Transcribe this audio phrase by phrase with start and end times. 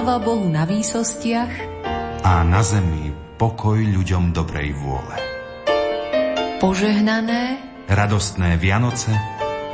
[0.00, 1.52] Sláva Bohu na výsostiach
[2.24, 5.12] a na zemi pokoj ľuďom dobrej vôle.
[6.56, 9.12] Požehnané, radostné Vianoce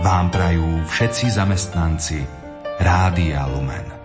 [0.02, 2.26] vám prajú všetci zamestnanci
[2.82, 3.95] Rádia Lumen.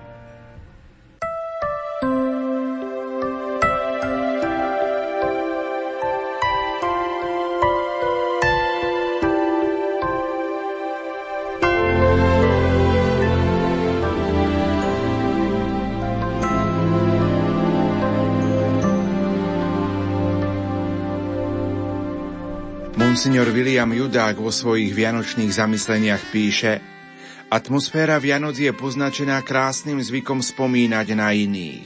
[23.22, 26.82] Monsignor William Judák vo svojich vianočných zamysleniach píše
[27.54, 31.86] Atmosféra Vianoc je poznačená krásnym zvykom spomínať na iných,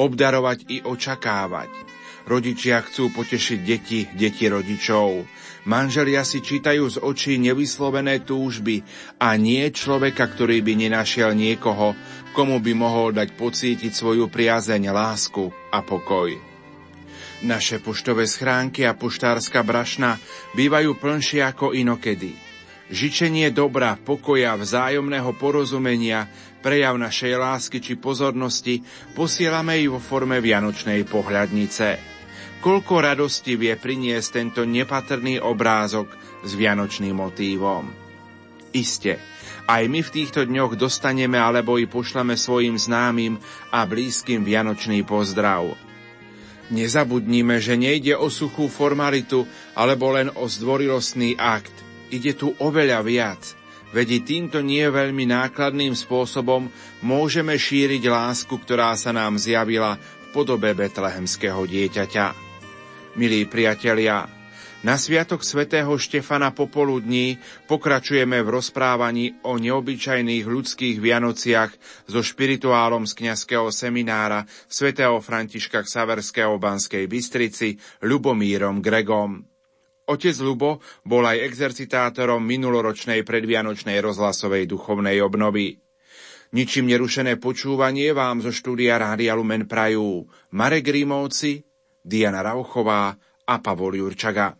[0.00, 1.68] obdarovať i očakávať.
[2.24, 5.28] Rodičia chcú potešiť deti, deti rodičov.
[5.68, 8.80] Manželia si čítajú z očí nevyslovené túžby
[9.20, 11.92] a nie človeka, ktorý by nenašiel niekoho,
[12.32, 15.44] komu by mohol dať pocítiť svoju priazeň, lásku
[15.76, 16.49] a pokoj.
[17.40, 20.20] Naše poštové schránky a poštárska brašna
[20.52, 22.36] bývajú plnšie ako inokedy.
[22.92, 26.28] Žičenie dobra, pokoja, vzájomného porozumenia,
[26.60, 28.84] prejav našej lásky či pozornosti
[29.16, 31.88] posielame i vo forme vianočnej pohľadnice.
[32.60, 36.12] Koľko radosti vie priniesť tento nepatrný obrázok
[36.44, 37.88] s vianočným motívom.
[38.76, 39.16] Iste,
[39.64, 43.40] aj my v týchto dňoch dostaneme alebo i pošleme svojim známym
[43.72, 45.72] a blízkym vianočný pozdrav–
[46.70, 49.42] Nezabudnime, že nejde o suchú formalitu
[49.74, 51.74] alebo len o zdvorilostný akt.
[52.14, 53.42] Ide tu oveľa viac.
[53.90, 56.70] Veď týmto nie veľmi nákladným spôsobom
[57.02, 62.26] môžeme šíriť lásku, ktorá sa nám zjavila v podobe betlehemského dieťaťa.
[63.18, 64.39] Milí priatelia,
[64.80, 67.36] na sviatok svätého Štefana popoludní
[67.68, 71.72] pokračujeme v rozprávaní o neobyčajných ľudských Vianociach
[72.08, 77.76] so špirituálom z kňazského seminára svätého Františka Saverského Banskej Bystrici
[78.08, 79.44] Lubomírom Gregom.
[80.08, 85.78] Otec Lubo bol aj exercitátorom minuloročnej predvianočnej rozhlasovej duchovnej obnovy.
[86.50, 91.62] Ničím nerušené počúvanie vám zo štúdia Rádia Lumen prajú Marek Rímovci,
[92.02, 93.14] Diana Rauchová
[93.46, 94.59] a Pavol Jurčaga.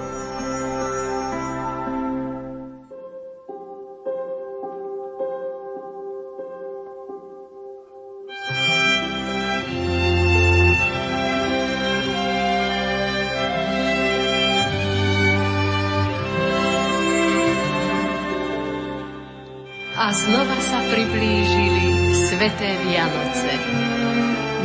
[20.11, 21.83] Znova sa priblížili
[22.27, 23.51] sveté Vianoce.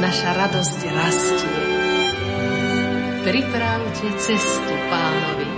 [0.03, 1.59] Naša radosť rastie.
[3.23, 5.49] Pripravte cestu pánovi.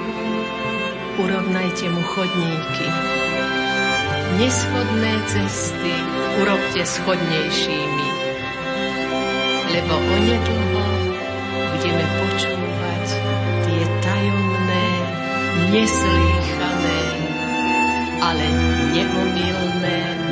[1.19, 2.87] Urovnajte mu chodníky.
[4.38, 5.94] Neschodné cesty
[6.44, 8.08] urobte schodnejšími.
[9.73, 10.84] Lebo onedlho
[11.75, 13.06] budeme počúvať
[13.67, 14.87] tie tajomné,
[15.73, 16.48] neslýchané
[18.29, 18.49] ale
[18.93, 20.28] neomilné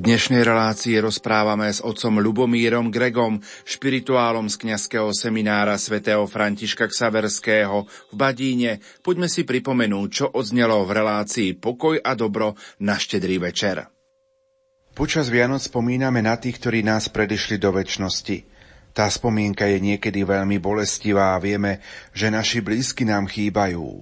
[0.00, 3.36] dnešnej relácii rozprávame s otcom Lubomírom Gregom,
[3.68, 8.80] špirituálom z kňazského seminára svätého Františka Ksaverského v Badíne.
[9.04, 13.92] Poďme si pripomenúť, čo odznelo v relácii Pokoj a dobro na štedrý večer.
[14.96, 18.48] Počas Vianoc spomíname na tých, ktorí nás predišli do väčšnosti.
[18.96, 21.84] Tá spomienka je niekedy veľmi bolestivá a vieme,
[22.16, 24.00] že naši blízky nám chýbajú.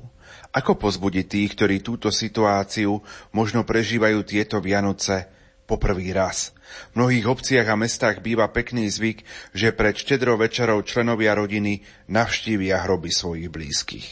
[0.55, 3.03] Ako pozbudiť tých, ktorí túto situáciu
[3.37, 5.38] možno prežívajú tieto Vianoce,
[5.69, 6.57] poprvý raz.
[6.97, 9.21] V mnohých obciach a mestách býva pekný zvyk,
[9.53, 14.07] že pred štedrou večerou členovia rodiny navštívia hroby svojich blízkych.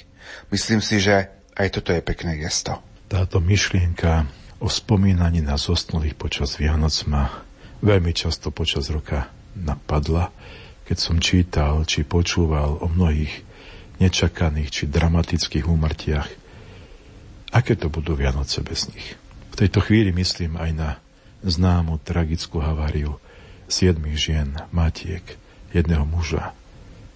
[0.53, 2.77] Myslím si, že aj toto je pekné gesto.
[3.09, 4.29] Táto myšlienka
[4.61, 7.45] o spomínaní na zosnulých počas Vianoc ma
[7.81, 10.29] veľmi často počas roka napadla,
[10.85, 13.33] keď som čítal či počúval o mnohých
[13.97, 16.29] nečakaných či dramatických úmrtiach.
[17.57, 19.17] Aké to budú Vianoce bez nich?
[19.57, 20.91] V tejto chvíli myslím aj na
[21.47, 23.19] známu tragickú haváriu
[23.67, 25.23] siedmých žien, matiek,
[25.75, 26.55] jedného muža,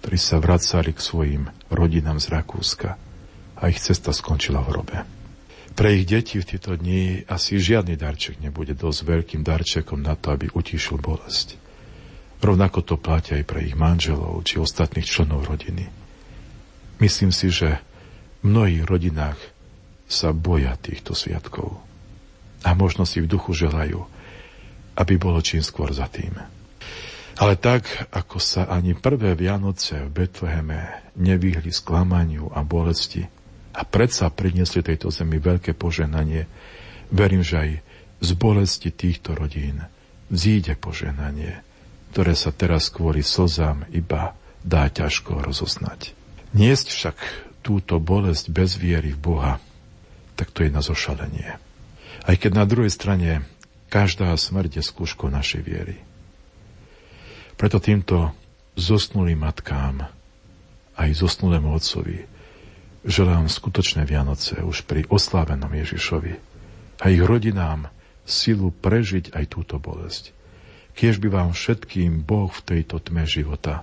[0.02, 2.96] ktorí sa vracali k svojim rodinám z Rakúska
[3.60, 4.98] a ich cesta skončila v hrobe.
[5.70, 10.34] Pre ich deti v tieto dni asi žiadny darček nebude dosť veľkým darčekom na to,
[10.34, 11.56] aby utíšil bolesť.
[12.40, 15.92] Rovnako to platia aj pre ich manželov či ostatných členov rodiny.
[16.98, 17.80] Myslím si, že
[18.40, 19.40] v mnohých rodinách
[20.10, 21.80] sa boja týchto sviatkov
[22.64, 24.04] a možno si v duchu želajú,
[24.96, 26.34] aby bolo čím skôr za tým.
[27.40, 33.24] Ale tak, ako sa ani prvé Vianoce v Betleheme nevyhli sklamaniu a bolesti
[33.72, 36.44] a predsa priniesli tejto zemi veľké poženanie,
[37.08, 37.70] verím, že aj
[38.20, 39.80] z bolesti týchto rodín
[40.28, 41.64] vzíde poženanie,
[42.12, 46.12] ktoré sa teraz kvôli slzám iba dá ťažko rozoznať.
[46.52, 47.16] Niesť však
[47.64, 49.52] túto bolesť bez viery v Boha,
[50.36, 51.56] tak to je na zošalenie.
[52.20, 53.48] Aj keď na druhej strane
[53.90, 55.98] Každá smrť je skúškou našej viery.
[57.58, 58.30] Preto týmto
[58.78, 60.06] zosnulým matkám
[60.94, 62.22] aj zosnulému otcovi
[63.02, 66.38] želám skutočné Vianoce už pri oslávenom Ježišovi
[67.02, 67.90] a ich rodinám
[68.22, 70.30] silu prežiť aj túto bolesť.
[70.94, 73.82] Kiež by vám všetkým Boh v tejto tme života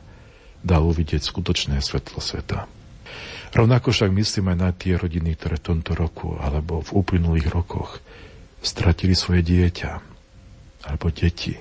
[0.63, 2.63] dal uvidieť skutočné svetlo sveta.
[3.51, 7.99] Rovnako však myslím aj na tie rodiny, ktoré v tomto roku alebo v uplynulých rokoch
[8.67, 9.91] stratili svoje dieťa
[10.91, 11.55] alebo deti,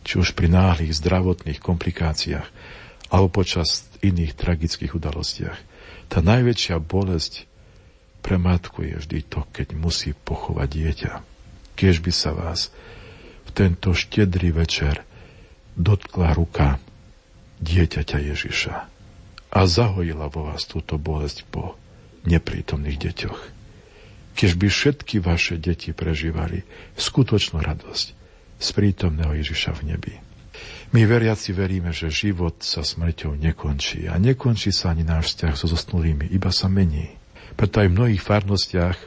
[0.00, 2.48] či už pri náhlych zdravotných komplikáciách
[3.12, 5.58] alebo počas iných tragických udalostiach.
[6.08, 7.44] Tá najväčšia bolesť
[8.24, 11.12] pre matku je vždy to, keď musí pochovať dieťa.
[11.76, 12.72] Kiež by sa vás
[13.48, 15.04] v tento štedrý večer
[15.76, 16.80] dotkla ruka
[17.60, 18.74] dieťaťa Ježiša
[19.50, 21.76] a zahojila vo vás túto bolesť po
[22.24, 23.59] neprítomných deťoch
[24.40, 26.64] keď by všetky vaše deti prežívali
[26.96, 28.06] skutočnú radosť
[28.56, 30.14] z prítomného Ježiša v nebi.
[30.96, 35.68] My veriaci veríme, že život sa smrťou nekončí a nekončí sa ani náš vzťah so
[35.68, 37.20] zosnulými, iba sa mení.
[37.52, 38.98] Preto aj v mnohých farnostiach,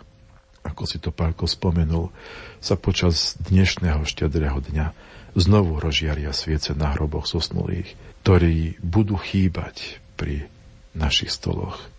[0.69, 2.13] ako si to Pálko spomenul,
[2.61, 4.93] sa počas dnešného štedrého dňa
[5.33, 10.45] znovu rozžiaria sviece na hroboch zosnulých, ktorí budú chýbať pri
[10.93, 11.92] našich stoloch.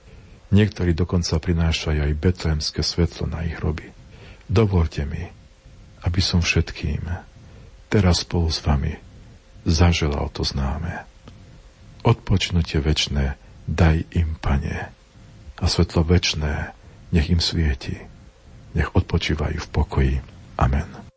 [0.52, 3.94] Niektorí dokonca prinášajú aj betlémske svetlo na ich hroby.
[4.44, 5.24] Dovolte mi,
[6.04, 7.00] aby som všetkým
[7.88, 8.98] teraz spolu s vami
[9.64, 11.08] zaželal to známe.
[12.04, 14.92] Odpočnutie večné daj im, pane,
[15.56, 16.76] a svetlo večné
[17.14, 17.96] nech im svieti.
[18.76, 20.14] Nech odpočívajú v pokoji.
[20.60, 21.13] Amen.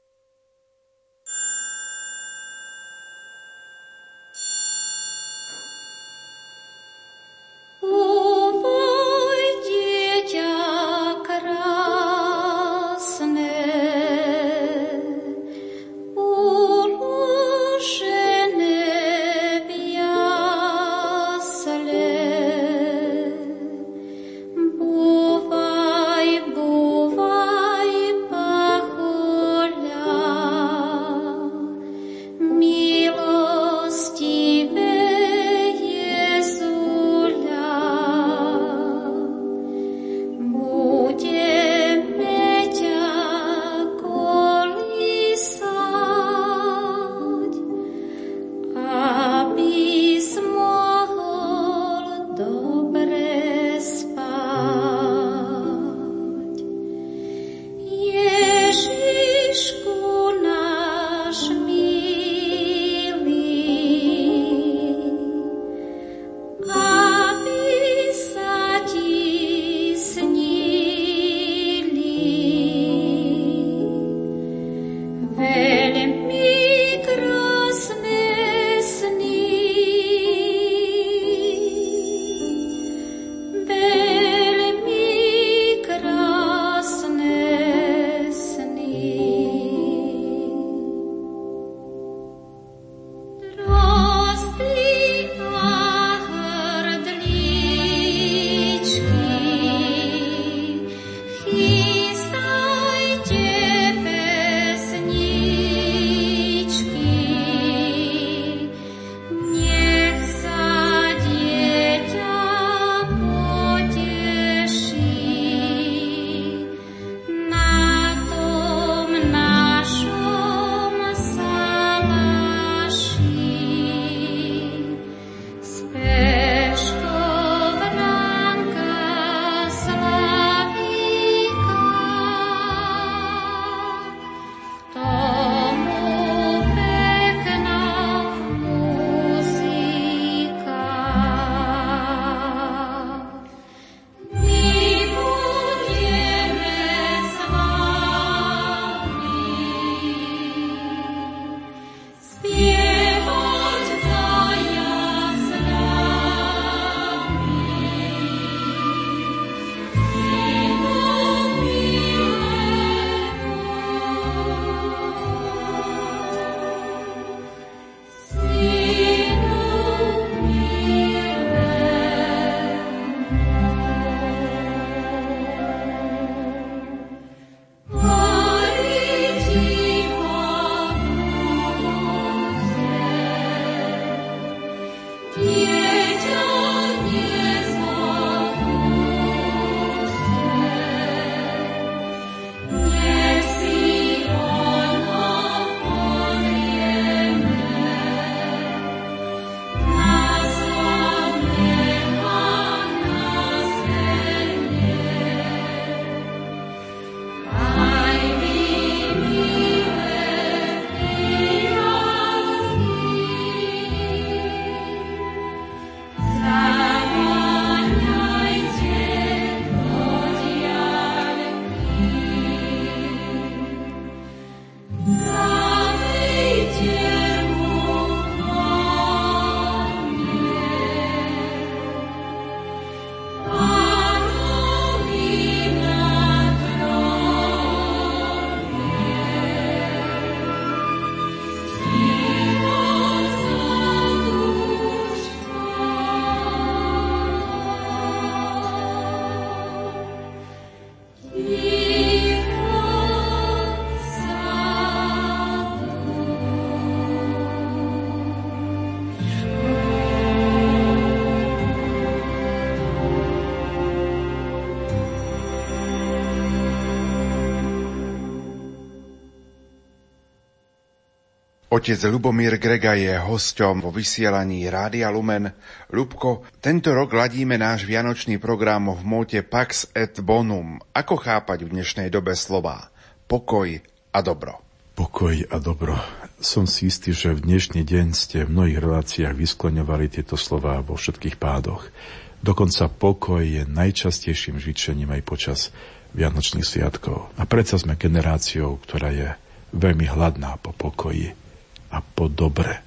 [271.78, 275.46] Otec Lubomír Grega je hosťom vo vysielaní Rádia Lumen.
[275.94, 280.82] Lubko, tento rok ladíme náš vianočný program v móte Pax et Bonum.
[280.98, 282.90] Ako chápať v dnešnej dobe slova
[283.30, 283.78] pokoj
[284.10, 284.58] a dobro?
[284.98, 285.94] Pokoj a dobro.
[286.42, 290.98] Som si istý, že v dnešný deň ste v mnohých reláciách vyskloňovali tieto slova vo
[290.98, 291.94] všetkých pádoch.
[292.42, 295.70] Dokonca pokoj je najčastejším žičením aj počas
[296.18, 297.30] Vianočných sviatkov.
[297.38, 299.30] A predsa sme generáciou, ktorá je
[299.78, 301.46] veľmi hladná po pokoji
[301.92, 302.84] a po dobre.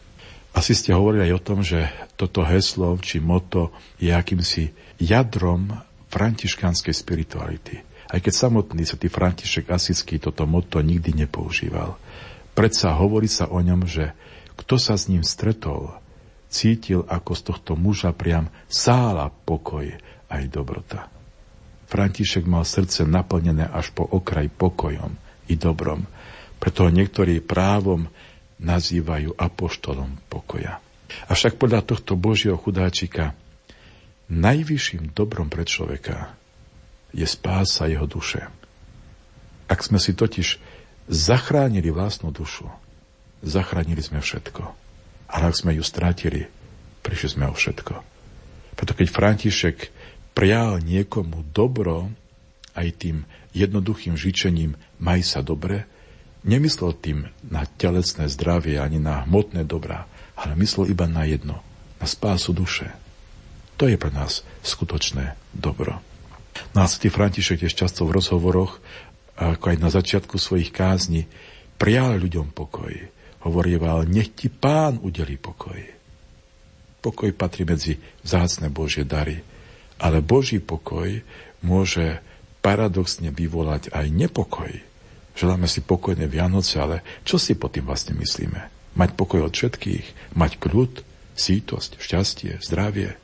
[0.50, 1.86] Asi ste hovorili aj o tom, že
[2.18, 3.70] toto heslo či moto
[4.02, 5.70] je akýmsi jadrom
[6.10, 7.80] františkánskej spirituality.
[8.10, 11.94] Aj keď samotný sa tý František Asický toto moto nikdy nepoužíval.
[12.58, 14.10] Predsa hovorí sa o ňom, že
[14.58, 15.94] kto sa s ním stretol,
[16.50, 19.86] cítil ako z tohto muža priam sála pokoj
[20.26, 21.06] aj dobrota.
[21.86, 25.14] František mal srdce naplnené až po okraj pokojom
[25.46, 26.06] i dobrom,
[26.58, 28.10] preto niektorí právom
[28.61, 30.79] nazývajú apoštolom pokoja.
[31.27, 33.35] Avšak podľa tohto Božieho chudáčika
[34.31, 36.37] najvyšším dobrom pre človeka
[37.11, 38.46] je spása jeho duše.
[39.66, 40.61] Ak sme si totiž
[41.11, 42.70] zachránili vlastnú dušu,
[43.42, 44.62] zachránili sme všetko.
[45.31, 46.46] Ale ak sme ju strátili,
[47.03, 47.94] prišli sme o všetko.
[48.79, 49.77] Preto keď František
[50.35, 52.11] prial niekomu dobro,
[52.75, 55.87] aj tým jednoduchým žičením maj sa dobre,
[56.40, 61.61] Nemyslel tým na telesné zdravie ani na hmotné dobrá, ale myslel iba na jedno,
[62.00, 62.88] na spásu duše.
[63.76, 66.00] To je pre nás skutočné dobro.
[66.72, 68.81] No a František tiež často v rozhovoroch,
[69.37, 71.29] ako aj na začiatku svojich kázni,
[71.76, 72.92] prial ľuďom pokoj.
[73.44, 75.81] Hovorieval, nech ti pán udeli pokoj.
[77.00, 79.40] Pokoj patrí medzi vzácne Božie dary,
[79.96, 81.20] ale Boží pokoj
[81.64, 82.20] môže
[82.61, 84.89] paradoxne vyvolať aj nepokoj
[85.35, 88.71] Želáme si pokojné Vianoce, ale čo si po tým vlastne myslíme?
[88.99, 91.07] Mať pokoj od všetkých, mať kľud,
[91.38, 93.16] sítosť, šťastie, zdravie.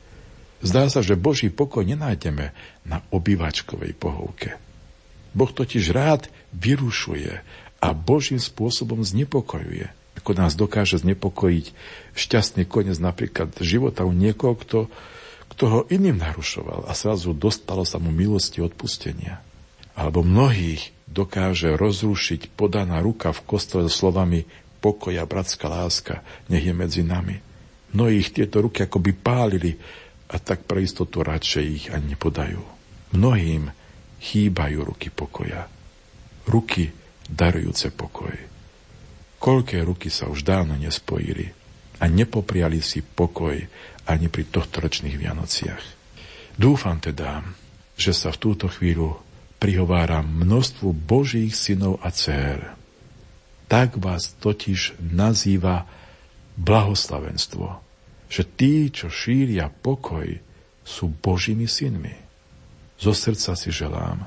[0.65, 2.55] Zdá sa, že Boží pokoj nenájdeme
[2.87, 4.57] na obývačkovej pohovke.
[5.37, 7.45] Boh totiž rád vyrušuje
[7.77, 9.93] a Božím spôsobom znepokojuje.
[10.17, 11.77] Ako nás dokáže znepokojiť
[12.17, 14.79] šťastný koniec napríklad života u niekoho, kto,
[15.53, 19.45] kto ho iným narušoval a zrazu dostalo sa mu milosti odpustenia.
[19.93, 24.43] Alebo mnohých dokáže rozrušiť podaná ruka v kostole so slovami
[24.83, 27.39] pokoja, bratská láska, nech je medzi nami.
[27.95, 29.73] Mnohých tieto ruky akoby pálili
[30.27, 32.59] a tak pre istotu radšej ich ani nepodajú.
[33.15, 33.71] Mnohým
[34.19, 35.71] chýbajú ruky pokoja.
[36.47, 36.91] Ruky
[37.27, 38.35] darujúce pokoj.
[39.37, 41.47] Koľké ruky sa už dávno nespojili
[42.01, 43.55] a nepopriali si pokoj
[44.07, 45.83] ani pri tohtoročných Vianociach.
[46.57, 47.45] Dúfam teda,
[47.99, 49.19] že sa v túto chvíľu
[49.57, 52.77] prihovára množstvu Božích synov a dcer.
[53.67, 55.89] Tak vás totiž nazýva
[56.55, 57.81] blahoslavenstvo,
[58.31, 60.39] že tí, čo šíria pokoj,
[60.87, 62.15] sú Božími synmi.
[62.97, 64.23] Zo srdca si želám,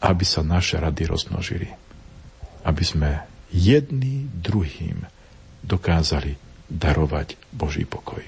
[0.00, 1.68] aby sa naše rady rozmnožili.
[2.62, 3.10] Aby sme
[3.50, 5.02] jedný druhým
[5.66, 6.38] dokázali
[6.70, 8.22] darovať Boží pokoj.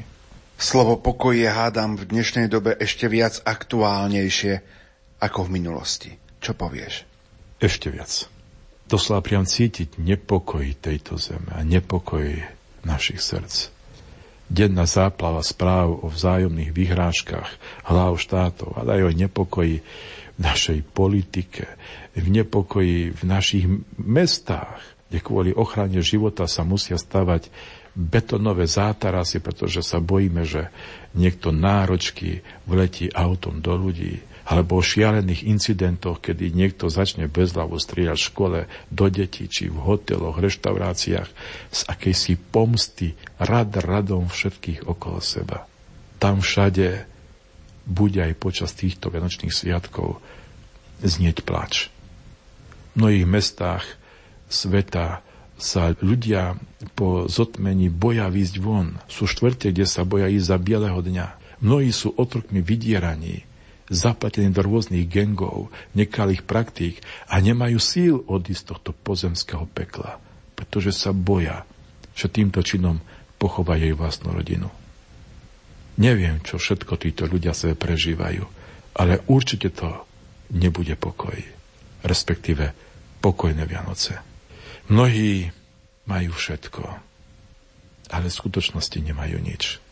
[0.58, 4.77] Slovo pokoj je, hádam, v dnešnej dobe ešte viac aktuálnejšie
[5.18, 6.10] ako v minulosti.
[6.38, 7.04] Čo povieš?
[7.58, 8.30] Ešte viac.
[8.88, 12.40] Doslova priam cítiť nepokoj tejto zeme a nepokoj
[12.86, 13.74] našich srdc.
[14.48, 21.68] Denná záplava správ o vzájomných vyhrážkach hlav štátov, ale aj o nepokoji v našej politike,
[22.16, 23.68] v nepokoji v našich
[24.00, 24.80] mestách,
[25.12, 27.52] kde kvôli ochrane života sa musia stavať
[27.92, 30.72] betonové zátarasy, pretože sa bojíme, že
[31.12, 38.16] niekto náročky vletí autom do ľudí alebo o šialených incidentoch, kedy niekto začne bezľavo strieľať
[38.16, 38.58] v škole,
[38.88, 41.28] do detí, či v hoteloch, reštauráciách,
[41.68, 45.68] z akejsi pomsty, rad radom všetkých okolo seba.
[46.16, 47.04] Tam všade
[47.84, 50.24] bude aj počas týchto vianočných sviatkov
[51.04, 51.92] znieť plač.
[52.96, 53.84] V mnohých mestách
[54.48, 55.20] sveta
[55.60, 56.56] sa ľudia
[56.96, 58.96] po zotmení boja výjsť von.
[59.12, 61.26] Sú štvrte, kde sa boja ísť za bieleho dňa.
[61.58, 63.47] Mnohí sú otrokmi vydieraní,
[63.88, 70.20] zapletení do rôznych gengov, nekalých praktík a nemajú síl odísť z tohto pozemského pekla,
[70.56, 71.64] pretože sa boja,
[72.12, 73.00] že týmto činom
[73.40, 74.68] pochovajú jej vlastnú rodinu.
[75.98, 78.44] Neviem, čo všetko títo ľudia sebe prežívajú,
[78.94, 80.06] ale určite to
[80.54, 81.34] nebude pokoj,
[82.06, 82.70] respektíve
[83.18, 84.18] pokojné Vianoce.
[84.88, 85.50] Mnohí
[86.06, 86.82] majú všetko,
[88.14, 89.82] ale v skutočnosti nemajú nič.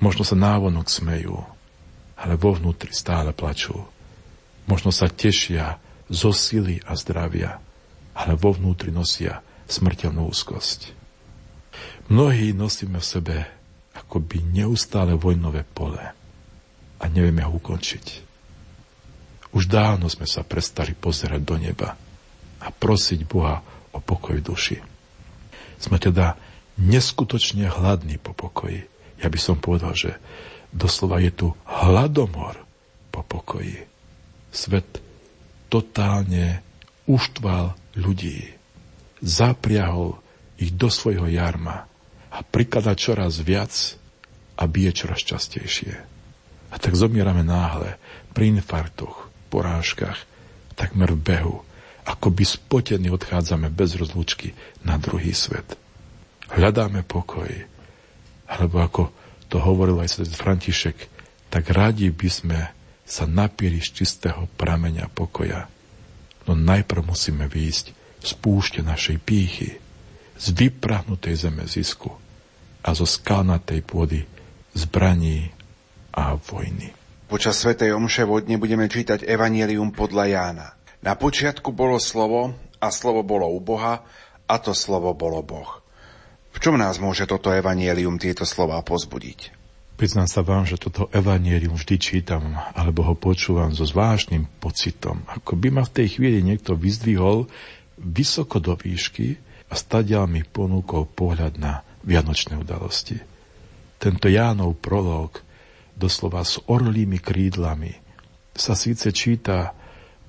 [0.00, 1.44] Možno sa návonok smejú,
[2.20, 3.80] ale vo vnútri stále plačú.
[4.68, 5.80] Možno sa tešia
[6.12, 7.56] zo sily a zdravia,
[8.12, 10.92] ale vo vnútri nosia smrteľnú úzkosť.
[12.12, 13.36] Mnohí nosíme v sebe
[13.96, 16.02] akoby neustále vojnové pole
[17.00, 18.06] a nevieme ho ukončiť.
[19.50, 21.96] Už dávno sme sa prestali pozerať do neba
[22.60, 24.78] a prosiť Boha o pokoj duši.
[25.80, 26.36] Sme teda
[26.78, 28.86] neskutočne hladní po pokoji.
[29.18, 30.20] Ja by som povedal, že
[30.70, 32.58] doslova je tu hladomor
[33.10, 33.86] po pokoji.
[34.50, 35.02] Svet
[35.70, 36.62] totálne
[37.06, 38.54] uštval ľudí.
[39.20, 40.18] Zapriahol
[40.58, 41.86] ich do svojho jarma
[42.30, 43.72] a prikladá čoraz viac
[44.58, 45.94] a bije čoraz častejšie.
[46.70, 47.98] A tak zomierame náhle
[48.30, 50.22] pri infarktoch, porážkach,
[50.78, 51.56] takmer v behu,
[52.06, 54.54] ako by spotení odchádzame bez rozlúčky
[54.86, 55.76] na druhý svet.
[56.50, 57.50] Hľadáme pokoj,
[58.50, 59.02] alebo ako
[59.50, 60.98] to hovoril aj svet František,
[61.50, 62.60] tak radi by sme
[63.02, 65.66] sa napili z čistého prameňa pokoja.
[66.46, 67.86] No najprv musíme výjsť
[68.22, 69.82] z púšte našej pýchy,
[70.38, 72.14] z vyprahnutej zeme zisku
[72.80, 74.22] a zo skalnatej pôdy
[74.72, 75.50] zbraní
[76.14, 76.94] a vojny.
[77.26, 80.68] Počas Svetej Omše vodne budeme čítať Evangelium podľa Jána.
[81.02, 84.02] Na počiatku bolo slovo a slovo bolo u Boha
[84.46, 85.79] a to slovo bolo Boh.
[86.50, 89.60] V čom nás môže toto Evangelium tieto slova pozbudiť?
[90.00, 95.20] Priznám sa vám, že toto evanierium vždy čítam, alebo ho počúvam so zvláštnym pocitom.
[95.28, 97.44] Ako by ma v tej chvíli niekto vyzdvihol
[98.00, 99.36] vysoko do výšky
[99.68, 103.20] a stadial mi ponúkol pohľad na vianočné udalosti.
[104.00, 105.44] Tento Jánov prolog,
[105.92, 107.92] doslova s orlými krídlami,
[108.56, 109.76] sa síce číta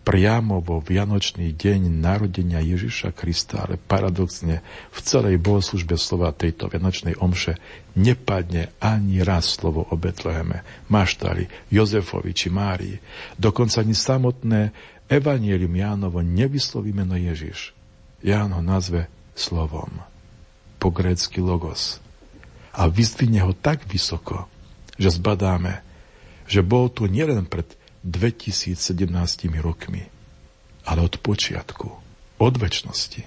[0.02, 7.22] priamo vo Vianočný deň narodenia Ježiša Krista, ale paradoxne v celej bohoslužbe slova tejto Vianočnej
[7.22, 7.62] omše
[7.94, 12.98] nepadne ani raz slovo o Betleheme, Maštali, Jozefovi či Márii.
[13.38, 14.62] Dokonca ani samotné
[15.06, 17.76] Evangelium Jánovo nevysloví meno Ježiš.
[18.26, 19.06] Ján ho nazve
[19.38, 20.02] slovom.
[20.82, 22.02] Po grécky logos.
[22.74, 24.50] A vyzdvihne ho tak vysoko,
[24.98, 25.84] že zbadáme,
[26.48, 29.14] že bol tu nielen pred 2017
[29.62, 30.10] rokmi,
[30.90, 31.88] ale od počiatku,
[32.42, 33.24] od väčšnosti.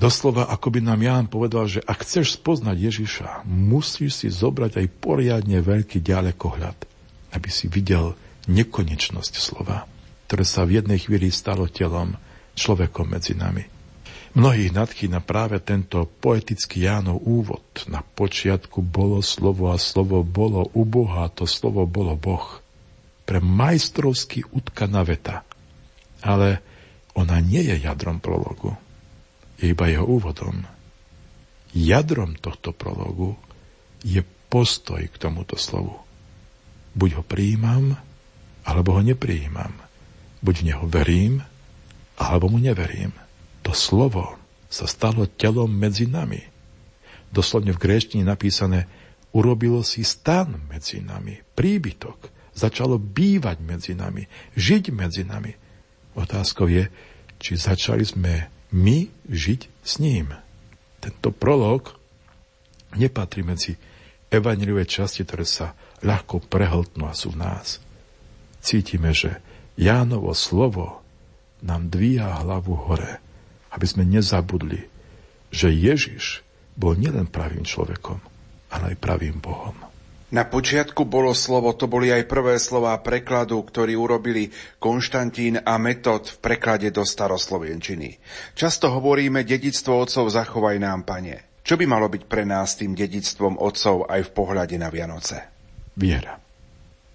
[0.00, 4.86] Doslova, ako by nám Ján povedal, že ak chceš spoznať Ježiša, musíš si zobrať aj
[4.98, 6.78] poriadne veľký ďalekohľad,
[7.36, 8.16] aby si videl
[8.50, 9.86] nekonečnosť slova,
[10.26, 12.16] ktoré sa v jednej chvíli stalo telom,
[12.56, 13.68] človekom medzi nami.
[14.32, 17.62] Mnohých nadchýna práve tento poetický Jánov úvod.
[17.84, 22.61] Na počiatku bolo slovo a slovo bolo u Boha, to slovo bolo Boh
[23.22, 25.46] pre majstrovsky utkaná veta.
[26.22, 26.62] Ale
[27.12, 28.74] ona nie je jadrom prologu.
[29.60, 30.64] Je iba jeho úvodom.
[31.72, 33.36] Jadrom tohto prologu
[34.04, 35.96] je postoj k tomuto slovu.
[36.92, 37.96] Buď ho prijímam,
[38.68, 39.72] alebo ho neprijímam.
[40.44, 41.34] Buď v neho verím,
[42.20, 43.14] alebo mu neverím.
[43.64, 44.36] To slovo
[44.68, 46.42] sa stalo telom medzi nami.
[47.32, 48.84] Doslovne v gréštine napísané
[49.32, 55.52] urobilo si stan medzi nami, príbytok začalo bývať medzi nami, žiť medzi nami.
[56.12, 56.88] Otázkou je,
[57.40, 60.32] či začali sme my žiť s ním.
[61.00, 61.96] Tento prolog
[62.94, 63.74] nepatrí medzi
[64.32, 67.80] evaniliové časti, ktoré sa ľahko prehltnú a sú v nás.
[68.62, 69.42] Cítime, že
[69.74, 71.00] Jánovo slovo
[71.64, 73.18] nám dvíja hlavu hore,
[73.72, 74.86] aby sme nezabudli,
[75.48, 76.44] že Ježiš
[76.76, 78.20] bol nielen pravým človekom,
[78.72, 79.91] ale aj pravým Bohom.
[80.32, 84.48] Na počiatku bolo slovo, to boli aj prvé slová prekladu, ktorý urobili
[84.80, 88.16] Konštantín a Metod v preklade do staroslovenčiny.
[88.56, 91.60] Často hovoríme, dedictvo otcov zachovaj nám, pane.
[91.60, 95.36] Čo by malo byť pre nás tým dedictvom otcov aj v pohľade na Vianoce?
[96.00, 96.40] Viera.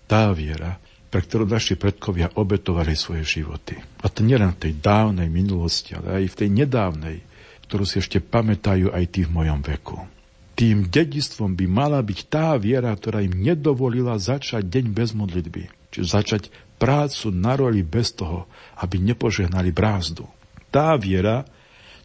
[0.06, 0.78] Tá viera,
[1.10, 3.82] pre ktorú naši predkovia obetovali svoje životy.
[4.06, 7.18] A to nielen v tej dávnej minulosti, ale aj v tej nedávnej,
[7.66, 10.17] ktorú si ešte pamätajú aj tí v mojom veku.
[10.58, 15.70] Tým dedistvom by mala byť tá viera, ktorá im nedovolila začať deň bez modlitby.
[15.94, 16.44] Čiže začať
[16.82, 18.50] prácu na roli bez toho,
[18.82, 20.26] aby nepožehnali brázdu.
[20.74, 21.46] Tá viera,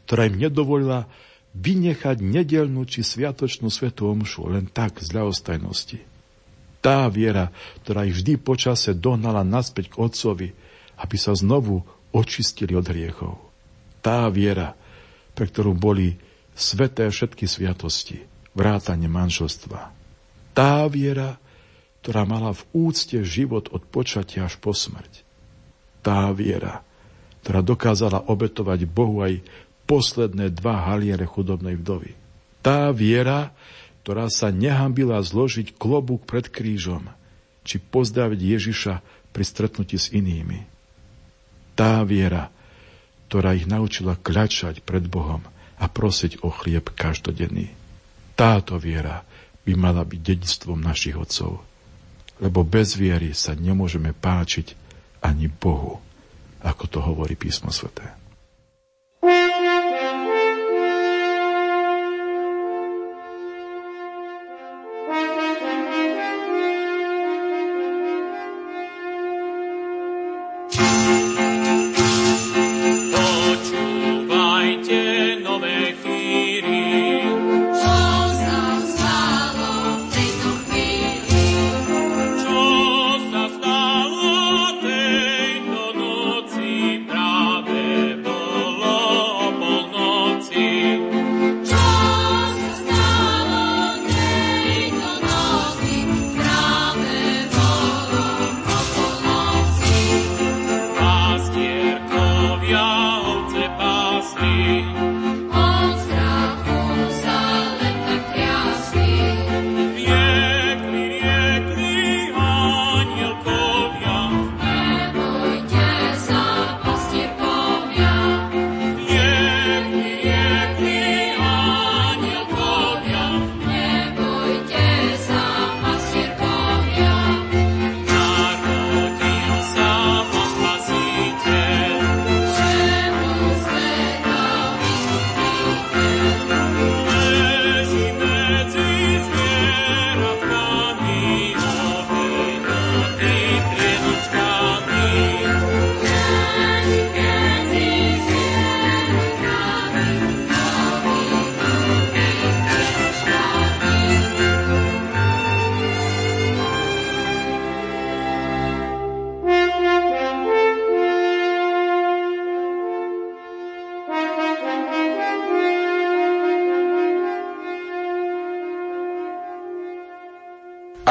[0.04, 1.08] ktorá im nedovolila
[1.56, 6.04] vynechať nedelnú či sviatočnú svetú omšu len tak z ľahostajnosti.
[6.84, 7.52] Tá viera,
[7.84, 10.48] ktorá ich vždy počase dohnala naspäť k Otcovi,
[11.00, 13.40] aby sa znovu očistili od hriechov.
[14.04, 14.76] Tá viera,
[15.32, 16.20] pre ktorú boli
[16.52, 19.92] sveté všetky sviatosti, vrátanie manželstva.
[20.52, 21.40] Tá viera,
[22.04, 25.24] ktorá mala v úcte život od počatia až po smrť.
[26.02, 26.82] Tá viera,
[27.46, 29.40] ktorá dokázala obetovať Bohu aj
[29.86, 32.14] posledné dva haliere chudobnej vdovy.
[32.62, 33.54] Tá viera,
[34.02, 37.06] ktorá sa nehambila zložiť klobúk pred krížom,
[37.62, 38.94] či pozdraviť Ježiša
[39.30, 40.66] pri stretnutí s inými.
[41.78, 42.50] Tá viera,
[43.30, 45.40] ktorá ich naučila kľačať pred Bohom
[45.80, 47.81] a prosiť o chlieb každodenný.
[48.42, 49.22] Táto viera
[49.62, 51.62] by mala byť dedictvom našich otcov,
[52.42, 54.74] lebo bez viery sa nemôžeme páčiť
[55.22, 56.02] ani Bohu,
[56.66, 58.21] ako to hovorí písmo sveté.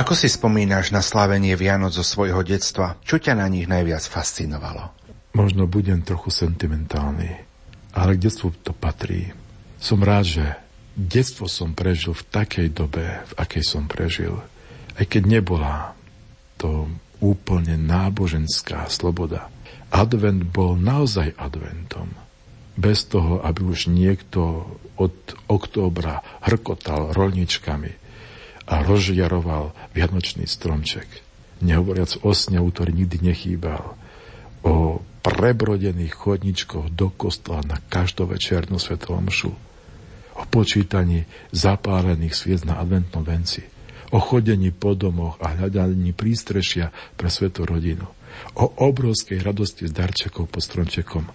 [0.01, 2.97] Ako si spomínaš na slavenie Vianoc zo svojho detstva?
[3.05, 4.89] Čo ťa na nich najviac fascinovalo?
[5.37, 7.29] Možno budem trochu sentimentálny,
[7.93, 9.29] ale k detstvu to patrí.
[9.77, 10.45] Som rád, že
[10.97, 14.41] detstvo som prežil v takej dobe, v akej som prežil.
[14.97, 15.93] Aj keď nebola
[16.57, 16.89] to
[17.21, 19.53] úplne náboženská sloboda.
[19.93, 22.09] Advent bol naozaj adventom.
[22.73, 24.65] Bez toho, aby už niekto
[24.97, 25.13] od
[25.45, 28.00] októbra hrkotal rolničkami
[28.69, 31.07] a rozžiaroval vianočný stromček.
[31.61, 33.97] Nehovoriac o snehu, ktorý nikdy nechýbal.
[34.65, 39.53] O prebrodených chodničkoch do kostola na každovečernú svetovomšu.
[40.37, 43.65] O počítaní zapálených sviec na adventnom venci.
[44.11, 48.09] O chodení po domoch a hľadaní prístrešia pre svetú rodinu.
[48.57, 51.25] O obrovskej radosti z darčekov pod stromčekom.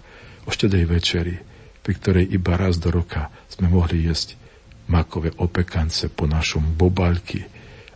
[0.47, 1.37] O štedej večeri,
[1.83, 4.46] pri ktorej iba raz do roka sme mohli jesť
[4.87, 7.43] makové opekance po našom bobalky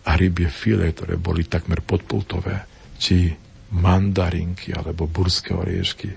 [0.07, 2.67] a rybie file, ktoré boli takmer podpultové,
[2.99, 3.31] či
[3.71, 6.11] mandarinky alebo burské oriešky.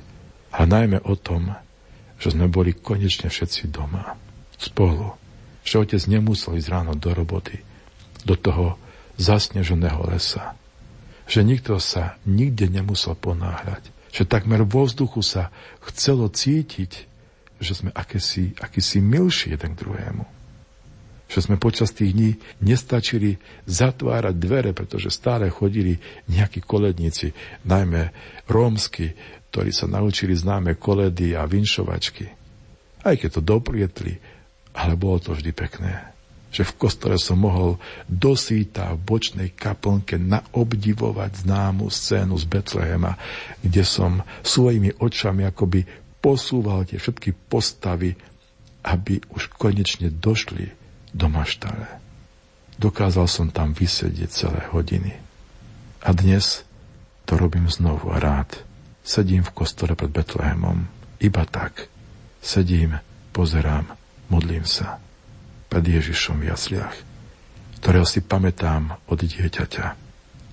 [0.54, 1.54] A najmä o tom,
[2.18, 4.18] že sme boli konečne všetci doma,
[4.58, 5.14] spolu.
[5.64, 7.62] Že otec nemusel ísť ráno do roboty,
[8.28, 8.76] do toho
[9.16, 10.58] zasneženého lesa.
[11.30, 13.94] Že nikto sa nikde nemusel ponáhľať.
[14.12, 15.54] Že takmer vo vzduchu sa
[15.88, 16.92] chcelo cítiť,
[17.64, 20.43] že sme akési, akýsi milší jeden k druhému
[21.34, 25.98] že sme počas tých dní nestačili zatvárať dvere, pretože stále chodili
[26.30, 27.34] nejakí koledníci,
[27.66, 28.14] najmä
[28.46, 29.18] rómsky,
[29.50, 32.30] ktorí sa naučili známe koledy a vinšovačky.
[33.02, 34.14] Aj keď to doprietli,
[34.78, 36.14] ale bolo to vždy pekné
[36.54, 43.18] že v kostole som mohol dosýta v bočnej kaplnke naobdivovať známu scénu z Betlehema,
[43.66, 45.82] kde som svojimi očami akoby
[46.22, 48.14] posúval tie všetky postavy,
[48.86, 50.83] aby už konečne došli
[51.14, 52.02] do maštale.
[52.82, 55.14] Dokázal som tam vysedieť celé hodiny.
[56.04, 56.66] A dnes
[57.24, 58.50] to robím znovu a rád.
[59.06, 60.90] Sedím v kostole pred Betlehemom.
[61.22, 61.88] Iba tak.
[62.44, 63.00] Sedím,
[63.32, 63.88] pozerám,
[64.28, 65.00] modlím sa.
[65.72, 66.94] Pred Ježišom v jasliach,
[67.80, 69.86] ktorého si pamätám od dieťaťa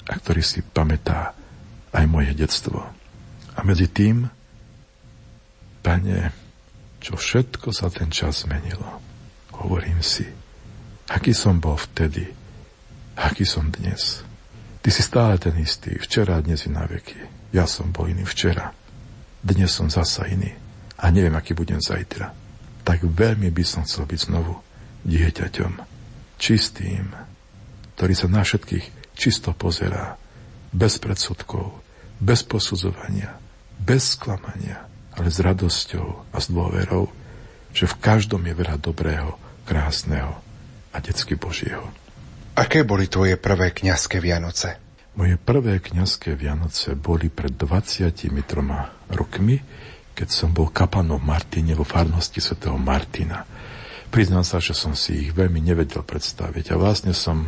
[0.06, 1.34] a ktorý si pamätá
[1.90, 2.80] aj moje detstvo.
[3.54, 4.30] A medzi tým,
[5.82, 6.30] pane,
[7.02, 9.02] čo všetko sa ten čas zmenilo.
[9.56, 10.24] Hovorím si,
[11.10, 12.22] Aký som bol vtedy,
[13.18, 14.22] aký som dnes.
[14.78, 17.50] Ty si stále ten istý, včera dnes i na veky.
[17.50, 18.70] Ja som bol iný včera,
[19.42, 20.54] dnes som zasa iný
[21.02, 22.30] a neviem, aký budem zajtra.
[22.86, 24.54] Tak veľmi by som chcel byť znovu
[25.02, 25.72] dieťaťom,
[26.38, 27.10] čistým,
[27.98, 30.14] ktorý sa na všetkých čisto pozerá,
[30.70, 31.74] bez predsudkov,
[32.22, 33.34] bez posudzovania,
[33.82, 34.86] bez sklamania,
[35.18, 37.10] ale s radosťou a s dôverou,
[37.74, 39.34] že v každom je veľa dobrého,
[39.66, 40.38] krásneho
[40.90, 41.90] a detsky Božieho.
[42.58, 44.76] Aké boli tvoje prvé kňazské Vianoce?
[45.16, 48.30] Moje prvé kňazské Vianoce boli pred 23
[49.10, 49.56] rokmi,
[50.14, 53.46] keď som bol kapanom v Martine vo farnosti svätého Martina.
[54.10, 57.46] Priznám sa, že som si ich veľmi nevedel predstaviť a vlastne som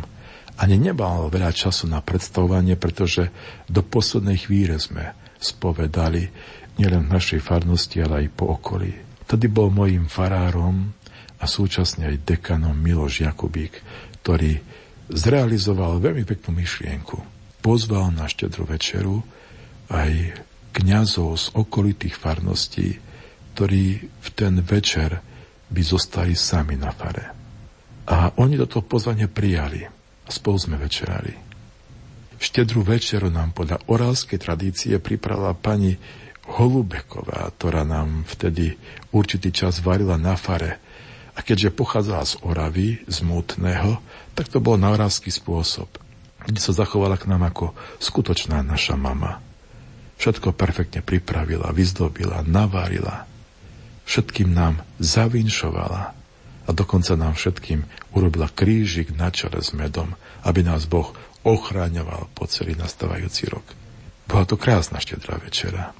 [0.55, 3.33] ani nebal veľa času na predstavovanie, pretože
[3.67, 6.29] do poslednej chvíle sme spovedali
[6.79, 8.91] nielen v našej farnosti, ale aj po okolí.
[9.27, 10.93] Vtedy bol mojím farárom
[11.43, 13.83] a súčasne aj dekanom Miloš Jakubík,
[14.23, 14.63] ktorý
[15.11, 17.19] zrealizoval veľmi peknú myšlienku.
[17.59, 19.19] Pozval na štedru večeru
[19.91, 20.39] aj
[20.71, 22.95] kňazov z okolitých farností,
[23.53, 25.19] ktorí v ten večer
[25.67, 27.35] by zostali sami na fare.
[28.07, 31.35] A oni toto pozvanie prijali a spolu sme večerali.
[32.39, 35.95] Štedrú večeru nám podľa orálskej tradície pripravila pani
[36.43, 38.75] Holubeková, ktorá nám vtedy
[39.15, 40.82] určitý čas varila na fare.
[41.33, 43.97] A keďže pochádzala z Oravy, z Mútneho,
[44.37, 45.89] tak to bol na spôsob,
[46.45, 49.41] kde sa zachovala k nám ako skutočná naša mama.
[50.21, 53.25] Všetko perfektne pripravila, vyzdobila, navarila.
[54.05, 56.01] Všetkým nám zavinšovala
[56.63, 60.15] a dokonca nám všetkým urobila krížik na čele s medom,
[60.45, 61.11] aby nás Boh
[61.43, 63.65] ochráňoval po celý nastávajúci rok.
[64.29, 65.91] Bola to krásna štedrá večera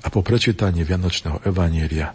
[0.00, 2.14] a po prečítaní Vianočného evanielia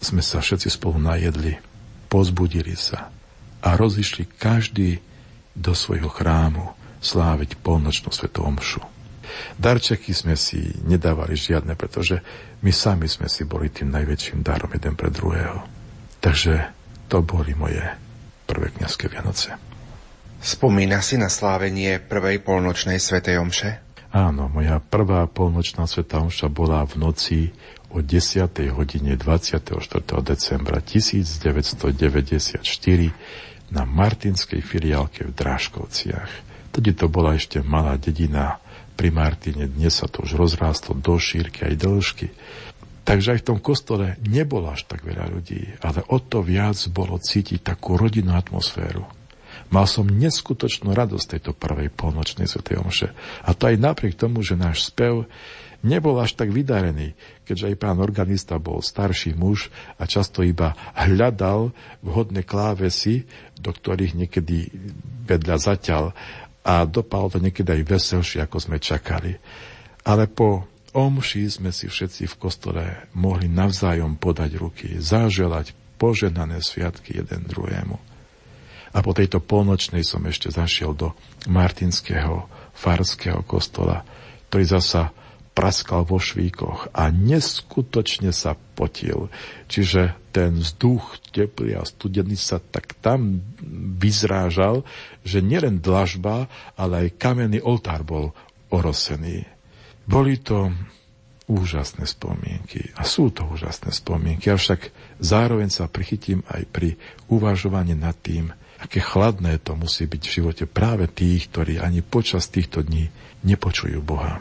[0.00, 1.60] sme sa všetci spolu najedli,
[2.08, 3.12] pozbudili sa
[3.60, 4.98] a rozišli každý
[5.52, 6.72] do svojho chrámu
[7.04, 8.80] sláviť polnočnú svetú omšu.
[9.60, 12.18] Darčeky sme si nedávali žiadne, pretože
[12.64, 15.62] my sami sme si boli tým najväčším darom jeden pre druhého.
[16.18, 16.72] Takže
[17.06, 17.80] to boli moje
[18.44, 19.54] prvé kniazské Vianoce.
[20.40, 23.70] Spomína si na slávenie prvej polnočnej svetej omše?
[24.10, 27.38] Áno, moja prvá polnočná sveta omša bola v noci
[27.90, 28.70] o 10.
[28.70, 29.74] hodine 24.
[30.22, 32.62] decembra 1994
[33.70, 36.30] na Martinskej filiálke v Dráškovciach.
[36.70, 38.62] Tedy to bola ešte malá dedina
[38.94, 42.28] pri Martine, dnes sa to už rozrástlo do šírky aj dĺžky.
[43.02, 47.18] Takže aj v tom kostole nebolo až tak veľa ľudí, ale o to viac bolo
[47.18, 49.02] cítiť takú rodinnú atmosféru.
[49.70, 53.08] Mal som neskutočnú radosť tejto prvej polnočnej svetej omše.
[53.46, 55.26] A to aj napriek tomu, že náš spev
[55.80, 57.16] nebol až tak vydarený,
[57.48, 61.72] keďže aj pán organista bol starší muž a často iba hľadal
[62.04, 63.24] vhodné klávesy,
[63.56, 64.72] do ktorých niekedy
[65.24, 66.04] vedľa zaťal
[66.60, 69.40] a dopal to niekedy aj veselšie, ako sme čakali.
[70.04, 72.84] Ale po omši sme si všetci v kostole
[73.16, 77.96] mohli navzájom podať ruky, zaželať poženané sviatky jeden druhému.
[78.90, 81.14] A po tejto polnočnej som ešte zašiel do
[81.46, 84.02] Martinského farského kostola,
[84.50, 85.14] ktorý zasa
[85.60, 89.28] praskal vo švíkoch a neskutočne sa potil.
[89.68, 93.44] Čiže ten vzduch teplý a studený sa tak tam
[94.00, 94.88] vyzrážal,
[95.20, 96.48] že nielen dlažba,
[96.80, 98.32] ale aj kamenný oltár bol
[98.72, 99.44] orosený.
[100.08, 100.72] Boli to
[101.44, 104.88] úžasné spomienky a sú to úžasné spomienky, avšak
[105.20, 106.96] zároveň sa prichytím aj pri
[107.28, 108.48] uvažovaní nad tým,
[108.80, 113.12] Aké chladné to musí byť v živote práve tých, ktorí ani počas týchto dní
[113.44, 114.40] nepočujú Boha.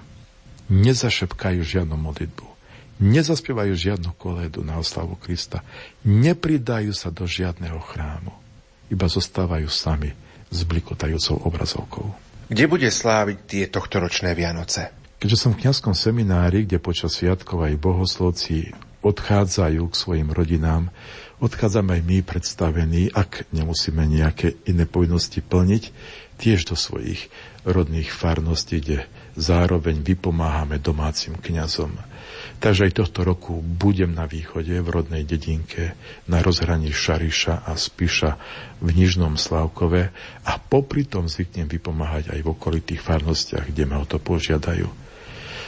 [0.69, 2.45] Nezašepkajú žiadnu modlitbu.
[2.99, 5.65] Nezaspievajú žiadnu kolédu na oslavu Krista.
[6.05, 8.35] Nepridajú sa do žiadneho chrámu.
[8.89, 10.13] Iba zostávajú sami
[10.49, 12.07] s blikotajúcou obrazovkou.
[12.49, 14.89] Kde bude sláviť tie tohtoročné Vianoce?
[15.21, 20.91] Keďže som v kniazskom seminári, kde počas sviatkov aj bohoslovci odchádzajú k svojim rodinám,
[21.39, 25.83] odchádzame aj my predstavení, ak nemusíme nejaké iné povinnosti plniť,
[26.39, 27.31] tiež do svojich
[27.63, 29.07] rodných farností, kde
[29.39, 31.95] zároveň vypomáhame domácim kňazom.
[32.59, 35.95] Takže aj tohto roku budem na východe v rodnej dedinke
[36.27, 38.31] na rozhraní Šariša a Spiša
[38.83, 40.11] v Nižnom Slavkove
[40.43, 44.91] a popri tom zvyknem vypomáhať aj v okolitých farnostiach, kde ma o to požiadajú.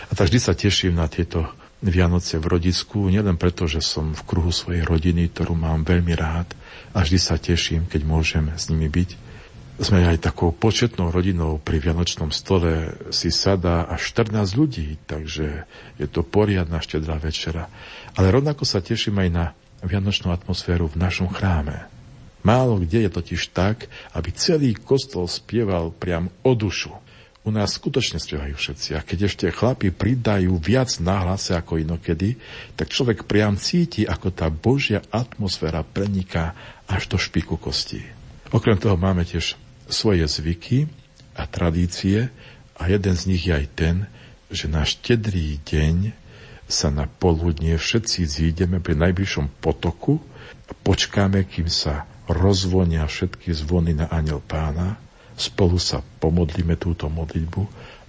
[0.08, 1.48] A tak vždy sa teším na tieto
[1.82, 6.52] Vianoce v rodisku, nielen preto, že som v kruhu svojej rodiny, ktorú mám veľmi rád
[6.92, 9.31] a vždy sa teším, keď môžem s nimi byť.
[9.82, 15.66] Sme aj takou početnou rodinou pri Vianočnom stole si sadá až 14 ľudí, takže
[15.98, 17.66] je to poriadna štedrá večera.
[18.14, 19.46] Ale rovnako sa teším aj na
[19.82, 21.90] vianočnú atmosféru v našom chráme.
[22.46, 26.94] Málo kde je totiž tak, aby celý kostol spieval priam o dušu
[27.42, 28.90] u nás skutočne spievajú všetci.
[28.94, 32.38] A keď ešte chlapi pridajú viac náhlase ako inokedy,
[32.78, 36.54] tak človek priam cíti, ako tá božia atmosféra preniká
[36.86, 38.06] až do špiku kostí.
[38.54, 39.58] Okrem toho máme tiež
[39.92, 40.88] svoje zvyky
[41.36, 42.32] a tradície
[42.80, 43.96] a jeden z nich je aj ten,
[44.52, 46.16] že na štedrý deň
[46.72, 50.24] sa na poludnie všetci zídeme pri najbližšom potoku
[50.68, 54.96] a počkáme, kým sa rozvonia všetky zvony na aniel pána,
[55.36, 57.62] spolu sa pomodlíme túto modlitbu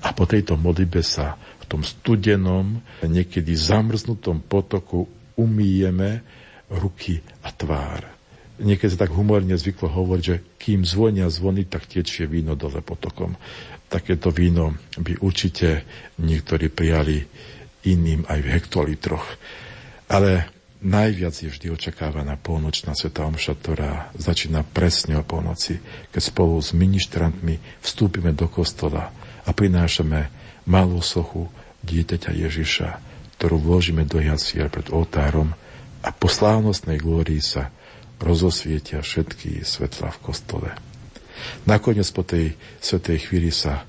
[0.06, 6.22] a po tejto modlitbe sa v tom studenom, niekedy zamrznutom potoku umýjeme
[6.70, 8.11] ruky a tvár.
[8.60, 13.32] Niekedy sa tak humorne zvyklo hovoriť, že kým zvonia zvony, tak tečie víno dole potokom.
[13.88, 15.88] Takéto víno by určite
[16.20, 17.24] niektorí prijali
[17.88, 19.26] iným aj v hektolitroch.
[20.12, 20.48] Ale
[20.84, 25.80] najviac je vždy očakávaná polnočná sveta omša, ktorá začína presne o polnoci,
[26.12, 30.28] keď spolu s ministrantmi vstúpime do kostola a prinášame
[30.68, 31.48] malú sochu
[31.82, 32.88] dieťaťa Ježiša,
[33.38, 35.54] ktorú vložíme do jasier pred oltárom
[36.02, 37.70] a po slávnostnej glórii sa
[38.22, 40.70] rozosvietia všetky svetla v kostole.
[41.66, 43.82] Nakoniec po tej svetej chvíli sa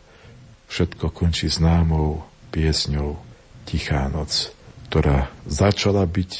[0.73, 3.21] všetko končí známou piesňou
[3.63, 4.51] Tichá noc,
[4.89, 6.31] ktorá začala byť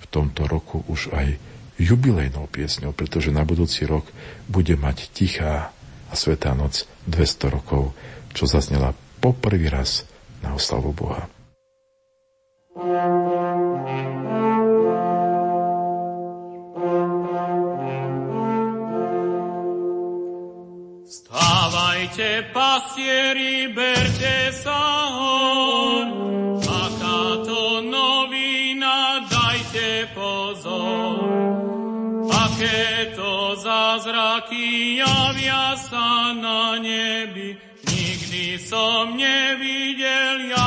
[0.00, 1.36] v tomto roku už aj
[1.78, 4.08] jubilejnou piesňou, pretože na budúci rok
[4.48, 5.70] bude mať Tichá
[6.08, 7.92] a Svetá noc 200 rokov,
[8.32, 10.06] čo zaznela poprvý raz
[10.40, 11.26] na oslavu Boha.
[22.14, 26.06] Vstávajte, pastieri, berte sa hor,
[26.62, 31.26] aká to novina, dajte pozor.
[32.30, 40.63] Aké to zázraky javia sa na nebi, nikdy som nevidel, ja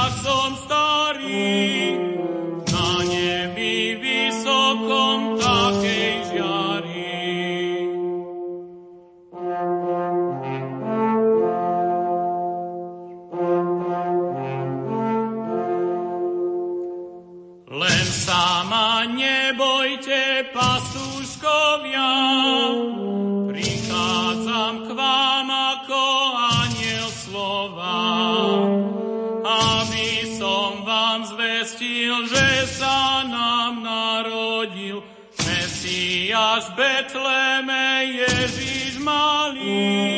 [36.58, 40.17] Mesiáš Betleme Ježiš malý,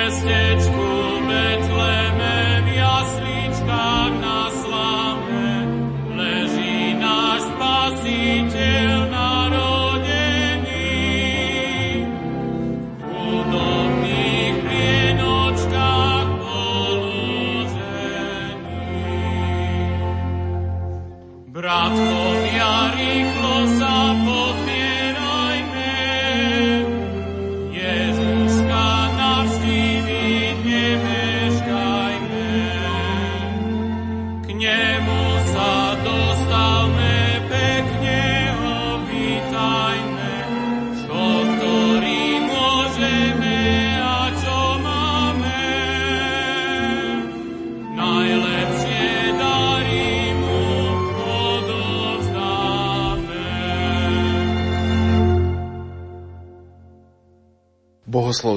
[0.00, 0.79] Mestečku Betleme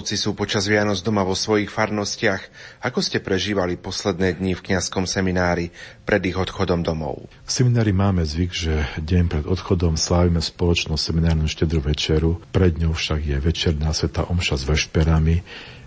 [0.04, 2.44] Bohoslovci sú počas Vianoc doma vo svojich farnostiach.
[2.84, 5.72] Ako ste prežívali posledné dni v kňazskom seminári
[6.04, 7.32] pred ich odchodom domov?
[7.48, 12.92] V seminári máme zvyk, že deň pred odchodom slávime spoločnú seminárnu štedrú večeru, pred ňou
[12.92, 15.40] však je večerná sveta omša s vešperami,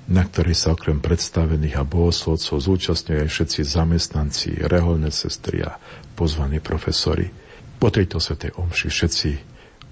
[0.09, 5.77] na ktorej sa okrem predstavených a bohoslovcov zúčastňujú aj všetci zamestnanci, reholné sestry a
[6.17, 7.29] pozvaní profesori.
[7.77, 9.31] Po tejto svetej omši všetci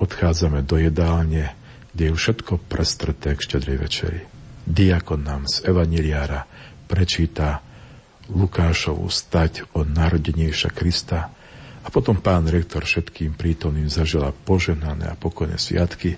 [0.00, 1.60] odchádzame do jedálne,
[1.94, 4.20] kde je všetko prestreté k štedrej večeri.
[4.66, 6.42] Diakon nám z Evaniliára
[6.90, 7.62] prečíta
[8.28, 11.30] Lukášovu stať o narodenejša Krista
[11.84, 16.16] a potom pán rektor všetkým prítomným zažila poženané a pokojné sviatky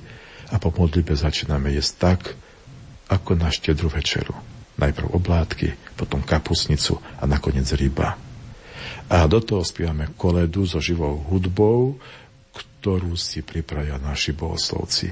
[0.49, 2.21] a po modlibe začíname jesť tak,
[3.11, 4.35] ako na štedru večeru.
[4.79, 8.15] Najprv oblátky, potom kapusnicu a nakoniec ryba.
[9.11, 11.99] A do toho spievame koledu so živou hudbou,
[12.55, 15.11] ktorú si pripravia naši bohoslovci.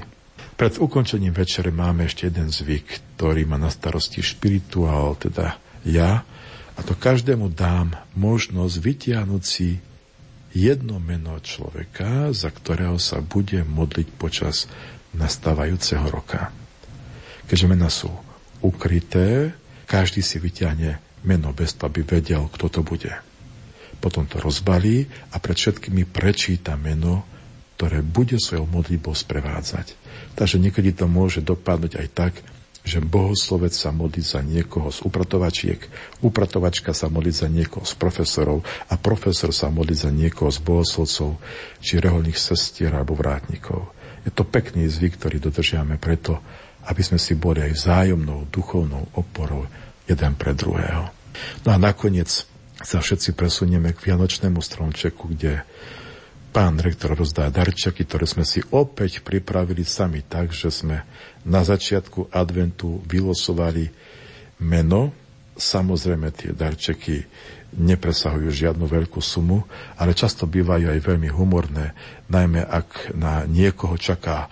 [0.55, 6.23] Pred ukončením večere máme ešte jeden zvyk, ktorý má na starosti špirituál, teda ja,
[6.75, 9.79] a to každému dám možnosť vytiahnuť si
[10.55, 14.71] jedno meno človeka, za ktorého sa bude modliť počas
[15.11, 16.51] nastávajúceho roka.
[17.51, 18.11] Keďže mena sú
[18.63, 19.51] ukryté,
[19.87, 23.11] každý si vyťahne meno bez toho, aby vedel, kto to bude.
[23.99, 27.27] Potom to rozbalí a pred všetkými prečíta meno,
[27.75, 29.95] ktoré bude svojou modlitbou sprevádzať.
[30.35, 32.33] Takže niekedy to môže dopadnúť aj tak,
[32.85, 35.81] že bohoslovec sa modlí za niekoho z upratovačiek,
[36.21, 41.41] upratovačka sa modlí za niekoho z profesorov a profesor sa modlí za niekoho z bohoslovcov,
[41.81, 43.89] či reholných sestier alebo vrátnikov.
[44.21, 46.37] Je to pekný zvyk, ktorý dodržiame preto,
[46.85, 49.65] aby sme si boli aj vzájomnou duchovnou oporou
[50.05, 51.09] jeden pre druhého.
[51.65, 52.45] No a nakoniec
[52.85, 55.65] sa všetci presunieme k Vianočnému stromčeku, kde
[56.55, 61.03] pán rektor rozdá darčeky, ktoré sme si opäť pripravili sami tak, že sme
[61.43, 63.91] na začiatku adventu vylosovali
[64.63, 65.11] meno.
[65.59, 67.27] Samozrejme tie darčeky
[67.75, 69.67] nepresahujú žiadnu veľkú sumu,
[69.99, 71.91] ale často bývajú aj veľmi humorné,
[72.31, 74.47] najmä ak na niekoho čaká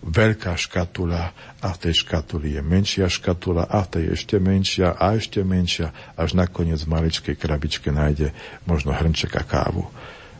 [0.00, 5.20] veľká škatula a v tej škatuli je menšia škatula a v tej ešte menšia a
[5.20, 8.32] ešte menšia, až nakoniec v maličkej krabičke nájde
[8.64, 9.84] možno hrnček a kávu.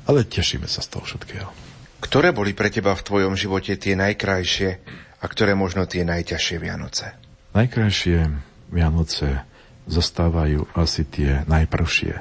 [0.06, 1.48] Ale tešíme sa z toho všetkého.
[2.02, 4.70] Ktoré boli pre teba v tvojom živote tie najkrajšie
[5.22, 7.14] a ktoré možno tie najťažšie Vianoce?
[7.54, 8.18] Najkrajšie
[8.74, 9.46] Vianoce
[9.86, 12.12] zostávajú asi tie najprvšie,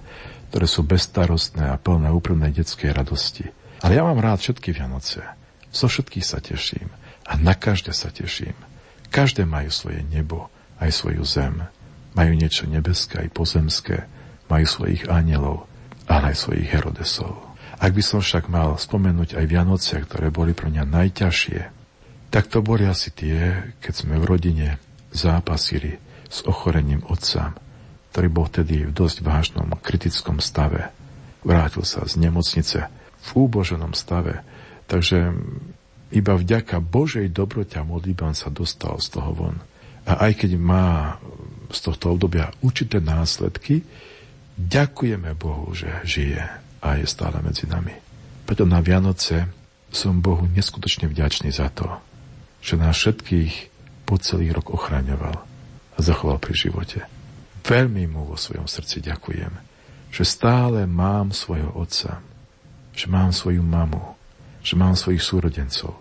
[0.54, 3.50] ktoré sú bezstarostné a plné úprimnej detskej radosti.
[3.82, 5.26] Ale ja mám rád všetky Vianoce.
[5.74, 6.94] So všetkých sa teším
[7.26, 8.54] a na každé sa teším.
[9.10, 11.66] Každé majú svoje nebo, aj svoju zem.
[12.14, 13.98] Majú niečo nebeské aj pozemské.
[14.52, 15.66] Majú svojich anielov,
[16.06, 17.51] ale aj svojich herodesov.
[17.82, 21.60] Ak by som však mal spomenúť aj Vianoce, ktoré boli pre mňa najťažšie,
[22.30, 24.68] tak to boli asi tie, keď sme v rodine
[25.10, 25.98] zápasili
[26.30, 27.58] s ochorením otca,
[28.14, 30.94] ktorý bol vtedy v dosť vážnom kritickom stave.
[31.42, 32.86] Vrátil sa z nemocnice
[33.18, 34.46] v úboženom stave,
[34.86, 35.34] takže
[36.14, 39.58] iba vďaka Božej dobrote a modlitbám sa dostal z toho von.
[40.06, 41.18] A aj keď má
[41.74, 43.82] z tohto obdobia určité následky,
[44.62, 47.94] ďakujeme Bohu, že žije a je stále medzi nami.
[48.50, 49.48] Preto na Vianoce
[49.94, 51.88] som Bohu neskutočne vďačný za to,
[52.60, 53.54] že nás všetkých
[54.04, 55.38] po celý rok ochraňoval
[55.96, 57.00] a zachoval pri živote.
[57.62, 59.54] Veľmi mu vo svojom srdci ďakujem,
[60.12, 62.20] že stále mám svojho otca,
[62.92, 64.18] že mám svoju mamu,
[64.66, 65.96] že mám svojich súrodencov,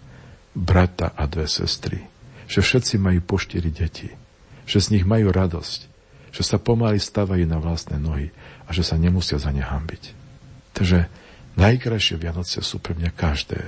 [0.57, 2.03] brata a dve sestry,
[2.51, 4.11] že všetci majú po štyri deti,
[4.67, 5.81] že z nich majú radosť,
[6.35, 8.35] že sa pomaly stavajú na vlastné nohy
[8.67, 10.20] a že sa nemusia za ne hambiť.
[10.81, 11.13] Takže
[11.61, 13.61] najkrajšie Vianoce sú pre mňa každé,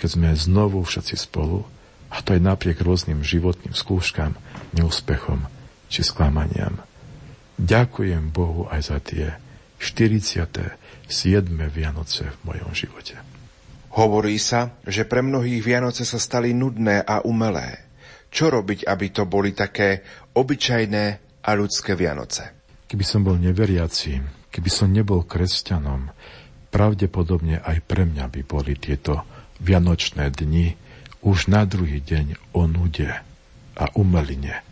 [0.00, 1.68] keď sme znovu všetci spolu
[2.08, 4.32] a to aj napriek rôznym životným skúškam,
[4.72, 5.44] neúspechom
[5.92, 6.80] či sklamaniam.
[7.60, 9.36] Ďakujem Bohu aj za tie
[9.84, 10.80] 47.
[11.68, 13.20] Vianoce v mojom živote.
[14.00, 17.84] Hovorí sa, že pre mnohých Vianoce sa stali nudné a umelé.
[18.32, 20.00] Čo robiť, aby to boli také
[20.32, 21.04] obyčajné
[21.44, 22.72] a ľudské Vianoce?
[22.88, 26.10] Keby som bol neveriaci, keby som nebol kresťanom,
[26.70, 29.26] pravdepodobne aj pre mňa by boli tieto
[29.58, 30.74] vianočné dni
[31.20, 33.10] už na druhý deň o nude
[33.76, 34.62] a umeline.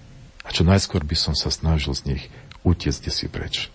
[0.47, 2.25] A čo najskôr by som sa snažil z nich
[2.65, 3.69] utiecť si preč.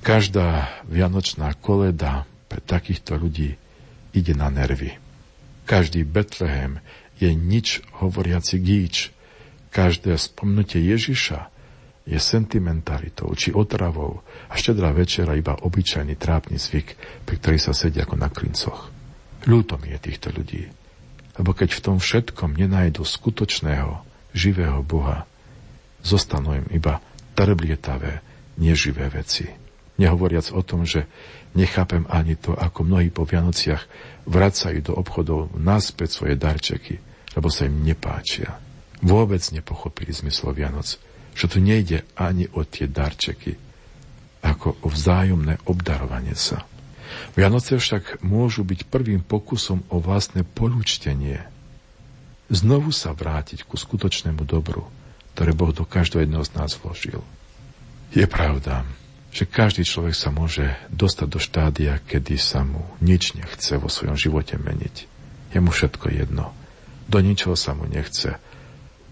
[0.00, 3.60] Každá vianočná koleda pre takýchto ľudí
[4.16, 4.96] ide na nervy.
[5.68, 6.80] Každý Betlehem
[7.20, 9.12] je nič hovoriaci gíč.
[9.68, 11.52] Každé spomnutie Ježiša
[12.08, 16.88] je sentimentalitou či otravou a štedrá večera iba obyčajný trápny zvyk,
[17.28, 18.88] pri ktorý sa sedia ako na klincoch.
[19.44, 20.64] Ľúto mi je týchto ľudí.
[21.36, 24.02] Lebo keď v tom všetkom nenajdu skutočného,
[24.32, 25.28] živého Boha,
[26.00, 26.98] zostanú im iba
[27.36, 28.24] trblietavé,
[28.58, 29.46] neživé veci.
[30.00, 31.06] Nehovoriac o tom, že
[31.54, 33.84] nechápem ani to, ako mnohí po Vianociach
[34.26, 36.98] vracajú do obchodov naspäť svoje darčeky,
[37.36, 38.58] lebo sa im nepáčia.
[38.98, 40.98] Vôbec nepochopili zmyslo Vianoc,
[41.38, 43.54] že tu nejde ani o tie darčeky,
[44.42, 46.66] ako o vzájomné obdarovanie sa.
[47.38, 51.46] Vianoce však môžu byť prvým pokusom o vlastné polúčtenie.
[52.50, 54.90] Znovu sa vrátiť ku skutočnému dobru,
[55.38, 57.22] ktoré Boh do každého jedného z nás vložil.
[58.10, 58.82] Je pravda,
[59.30, 64.18] že každý človek sa môže dostať do štádia, kedy sa mu nič nechce vo svojom
[64.18, 64.96] živote meniť.
[65.54, 66.50] Je mu všetko jedno.
[67.06, 68.36] Do ničoho sa mu nechce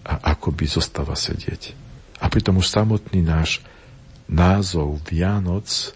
[0.05, 1.86] a ako by zostáva sedieť.
[2.17, 3.61] A pritom už samotný náš
[4.25, 5.93] názov Vianoc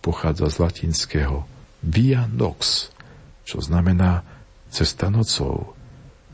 [0.00, 1.44] pochádza z latinského
[1.84, 2.90] via nox,
[3.44, 4.24] čo znamená
[4.72, 5.72] cesta nocou.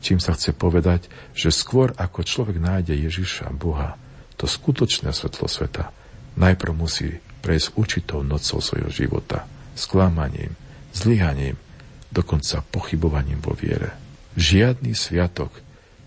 [0.03, 3.97] Čím sa chce povedať, že skôr ako človek nájde Ježiša, Boha,
[4.35, 5.89] to skutočné svetlo sveta,
[6.35, 10.53] najprv musí prejsť určitou nocou svojho života, sklamaním,
[10.91, 11.55] zlyhaním,
[12.11, 13.95] dokonca pochybovaním vo viere.
[14.35, 15.51] Žiadny sviatok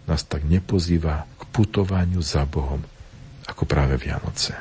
[0.05, 2.85] nás tak nepozýva k putovaniu za Bohom,
[3.49, 4.53] ako práve Vianoce.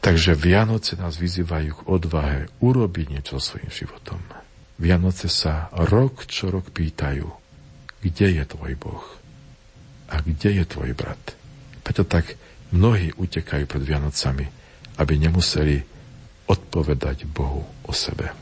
[0.00, 4.20] Takže Vianoce nás vyzývajú k odvahe urobiť niečo svojim životom.
[4.80, 7.28] Vianoce sa rok čo rok pýtajú,
[8.00, 9.04] kde je tvoj Boh
[10.08, 11.36] a kde je tvoj brat.
[11.84, 12.32] Preto tak
[12.72, 14.46] mnohí utekajú pred Vianocami,
[14.96, 15.76] aby nemuseli
[16.48, 18.32] odpovedať Bohu o sebe.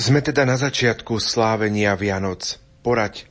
[0.00, 2.56] Sme teda na začiatku slávenia Vianoc.
[2.80, 3.28] Poraď,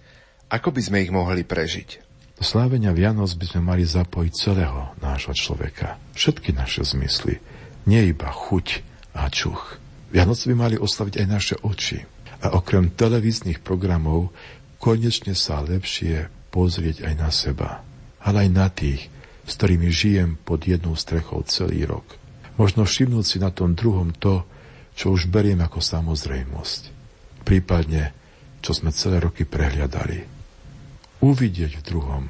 [0.52, 2.09] ako by sme ich mohli prežiť?
[2.40, 6.00] Do slávenia Vianoc by sme mali zapojiť celého nášho človeka.
[6.16, 7.44] Všetky naše zmysly.
[7.84, 8.80] Nie iba chuť
[9.12, 9.76] a čuch.
[10.16, 12.00] Vianoce by mali oslaviť aj naše oči.
[12.40, 14.32] A okrem televíznych programov
[14.80, 17.84] konečne sa lepšie pozrieť aj na seba.
[18.24, 19.12] Ale aj na tých,
[19.44, 22.08] s ktorými žijem pod jednou strechou celý rok.
[22.56, 24.48] Možno všimnúť si na tom druhom to,
[24.96, 26.82] čo už beriem ako samozrejmosť.
[27.44, 28.16] Prípadne,
[28.64, 30.39] čo sme celé roky prehliadali.
[31.20, 32.26] Uvidieť v druhom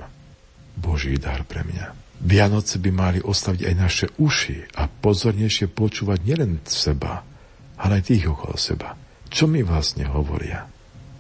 [0.73, 1.93] Boží dar pre mňa.
[2.19, 7.23] Vianoce by mali ostaviť aj naše uši a pozornejšie počúvať nielen seba,
[7.79, 8.97] ale aj tých okolo seba.
[9.29, 10.67] Čo mi vlastne hovoria?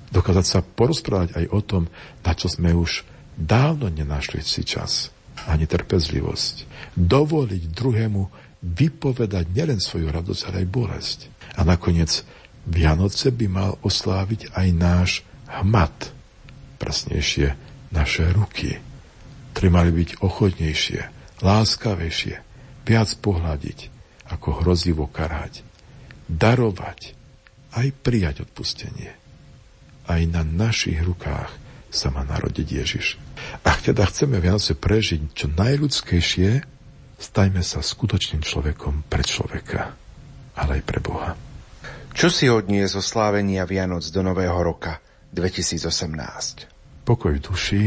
[0.09, 1.83] Dokázať sa porozprávať aj o tom,
[2.25, 3.05] na čo sme už
[3.37, 5.13] dávno nenašli si čas,
[5.45, 6.67] ani trpezlivosť.
[6.97, 8.21] Dovoliť druhému
[8.59, 11.19] vypovedať nielen svoju radosť, ale aj bolesť.
[11.55, 12.27] A nakoniec
[12.67, 15.09] Vianoce by mal osláviť aj náš
[15.63, 16.11] hmat,
[16.79, 17.53] presnejšie
[17.91, 18.79] naše ruky,
[19.53, 21.01] ktoré mali byť ochotnejšie,
[21.43, 22.35] láskavejšie,
[22.87, 23.79] viac pohľadiť,
[24.31, 25.61] ako hrozivo karhať,
[26.31, 27.13] darovať,
[27.75, 29.13] aj prijať odpustenie.
[30.09, 31.53] Aj na našich rukách
[31.93, 33.21] sa má narodiť Ježiš.
[33.61, 36.49] Ak teda chceme Vianoce prežiť čo najľudskejšie,
[37.19, 39.93] stajme sa skutočným človekom pre človeka,
[40.57, 41.33] ale aj pre Boha.
[42.13, 44.97] Čo si odnie zo slávenia Vianoc do Nového roka
[45.33, 47.05] 2018?
[47.05, 47.83] Pokoj v duši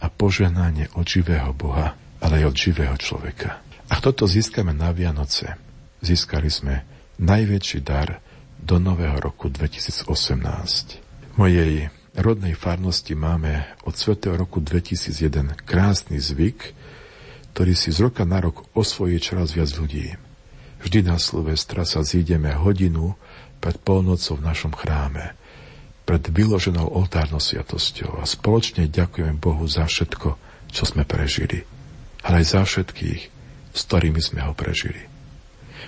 [0.00, 3.62] a poženanie od živého Boha, ale aj od živého človeka.
[3.90, 5.58] Ak toto získame na Vianoce,
[6.00, 6.86] získali sme
[7.18, 8.22] najväčší dar
[8.60, 10.10] do Nového roku 2018.
[11.36, 16.76] Mojej rodnej farnosti máme od svetého roku 2001 krásny zvyk,
[17.54, 20.14] ktorý si z roka na rok osvojí čoraz viac ľudí.
[20.80, 23.18] Vždy na Silvestra sa zídeme hodinu
[23.60, 25.36] pred polnocou v našom chráme,
[26.10, 30.34] pred vyloženou oltárnou sviatosťou a spoločne ďakujeme Bohu za všetko,
[30.74, 31.62] čo sme prežili,
[32.26, 33.20] ale aj za všetkých,
[33.70, 35.06] s ktorými sme ho prežili.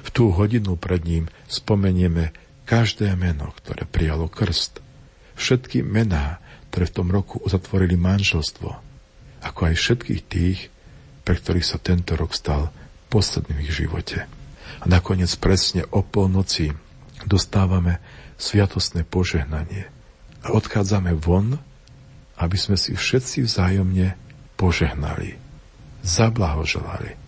[0.07, 2.31] V tú hodinu pred ním spomenieme
[2.71, 4.79] každé meno, ktoré prijalo krst,
[5.35, 6.39] všetky mená,
[6.71, 8.71] ktoré v tom roku uzatvorili manželstvo,
[9.43, 10.71] ako aj všetkých tých,
[11.27, 12.71] pre ktorých sa tento rok stal
[13.11, 14.31] posledným v ich živote.
[14.79, 16.71] A nakoniec presne o polnoci
[17.27, 17.99] dostávame
[18.39, 19.92] sviatostné požehnanie
[20.43, 21.59] a odchádzame von,
[22.39, 24.19] aby sme si všetci vzájomne
[24.59, 25.39] požehnali,
[26.03, 27.19] zablahoželali.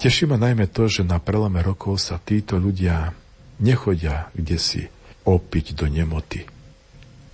[0.00, 3.12] Teší ma najmä to, že na prelome rokov sa títo ľudia
[3.60, 4.82] nechodia kde si
[5.28, 6.48] opiť do nemoty,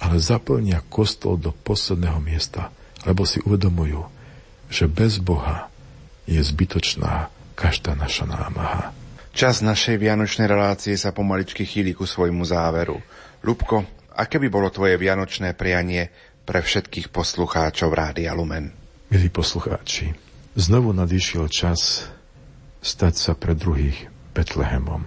[0.02, 2.74] ale zaplnia kostol do posledného miesta,
[3.07, 4.02] lebo si uvedomujú,
[4.66, 5.70] že bez Boha
[6.26, 8.90] je zbytočná každá naša námaha.
[9.30, 12.98] Čas našej vianočnej relácie sa pomaličky chýli ku svojmu záveru.
[13.46, 13.86] Lubko,
[14.16, 16.08] aké by bolo tvoje vianočné prianie
[16.48, 18.72] pre všetkých poslucháčov Rádia Lumen?
[19.12, 20.16] Milí poslucháči,
[20.56, 22.08] znovu nadišiel čas
[22.80, 25.04] stať sa pre druhých Betlehemom,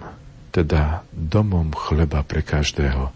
[0.54, 3.10] teda domom chleba pre každého,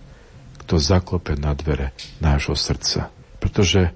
[0.66, 3.14] kto zaklope na dvere nášho srdca.
[3.38, 3.94] Pretože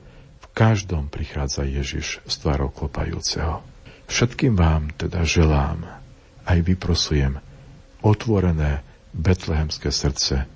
[0.59, 3.63] každom prichádza Ježiš s tvárou klopajúceho.
[4.11, 5.87] Všetkým vám teda želám,
[6.43, 7.39] aj vyprosujem,
[8.03, 8.83] otvorené
[9.15, 10.51] betlehemské srdce,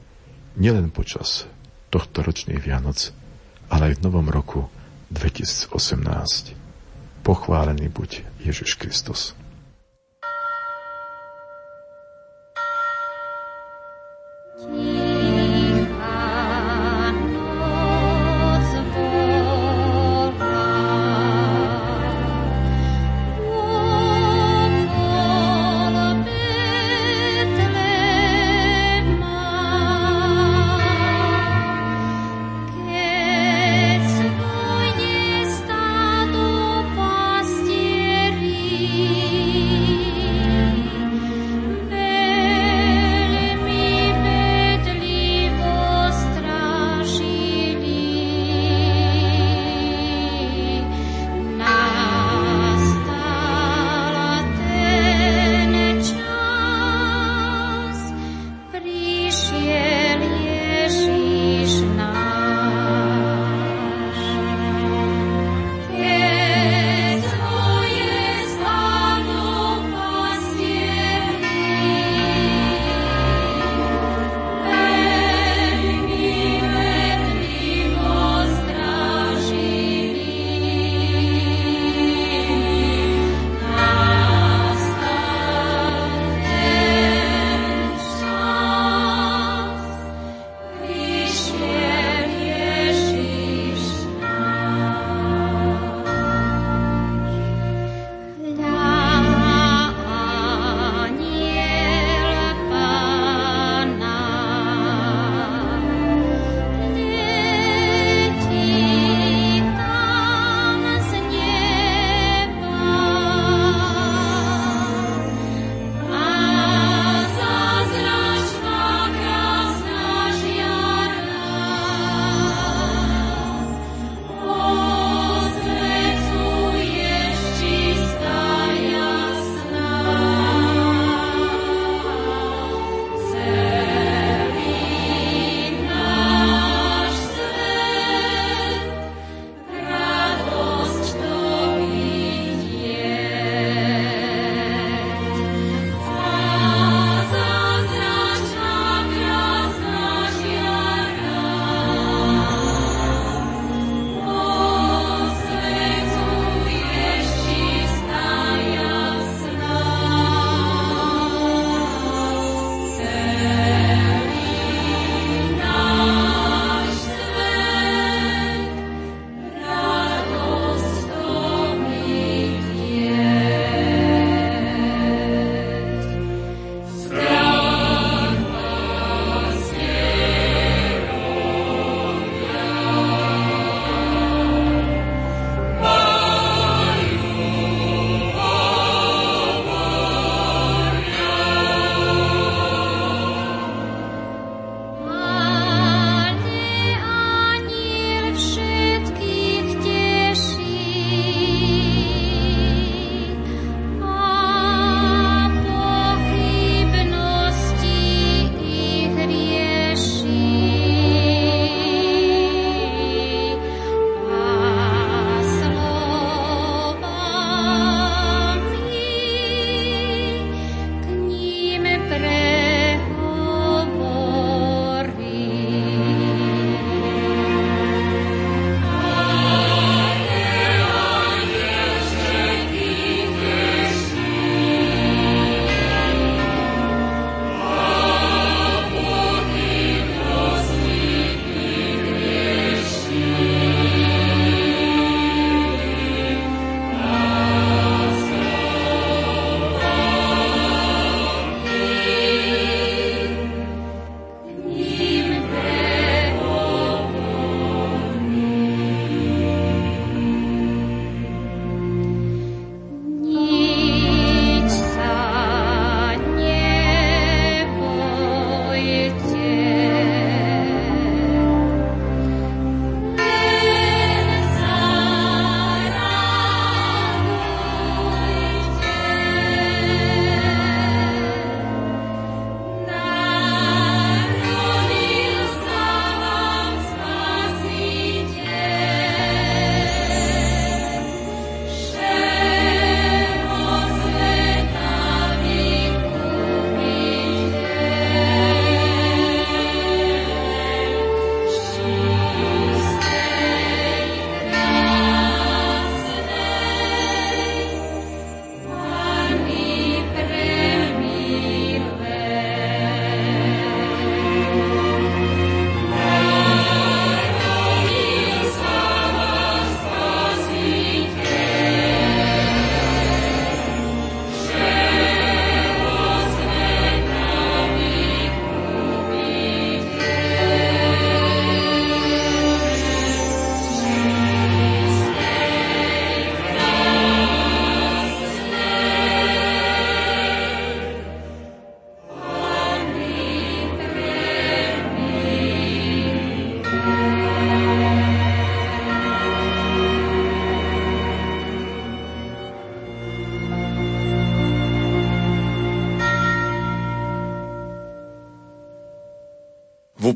[0.57, 1.49] nielen počas
[1.93, 3.13] tohto ročných Vianoc,
[3.69, 4.69] ale aj v novom roku
[5.13, 5.73] 2018.
[7.23, 9.37] Pochválený buď Ježiš Kristus.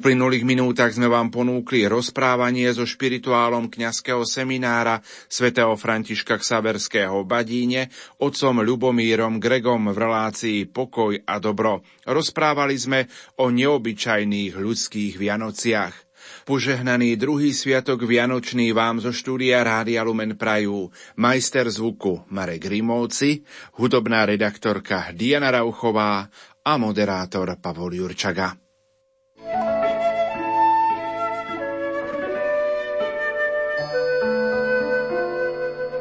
[0.07, 7.82] Uplynulých minútach sme vám ponúkli rozprávanie so špirituálom kňazského seminára svätého Františka Ksaverského v Badíne,
[8.22, 11.82] otcom Ľubomírom Gregom v relácii Pokoj a dobro.
[12.07, 13.11] Rozprávali sme
[13.42, 15.94] o neobyčajných ľudských Vianociach.
[16.46, 20.86] Požehnaný druhý sviatok Vianočný vám zo štúdia Rádia Lumen Prajú
[21.18, 23.42] majster zvuku Marek Rimovci,
[23.74, 26.30] hudobná redaktorka Diana Rauchová
[26.62, 28.65] a moderátor Pavol Jurčaga.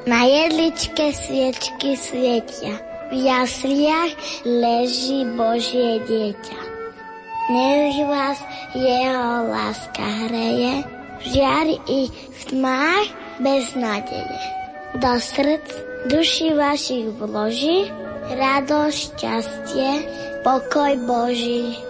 [0.05, 2.77] Na jedličke sviečky svietia,
[3.09, 4.13] v jasliach
[4.45, 6.61] leží Božie dieťa.
[7.49, 8.37] Nech vás
[8.77, 10.85] jeho láska hreje,
[11.25, 13.07] žiari i v tmách
[13.41, 14.41] bez nádeje.
[15.01, 15.73] Do srdc
[16.05, 17.89] duši vašich vloží,
[18.29, 19.91] radosť, šťastie,
[20.45, 21.81] pokoj Boží.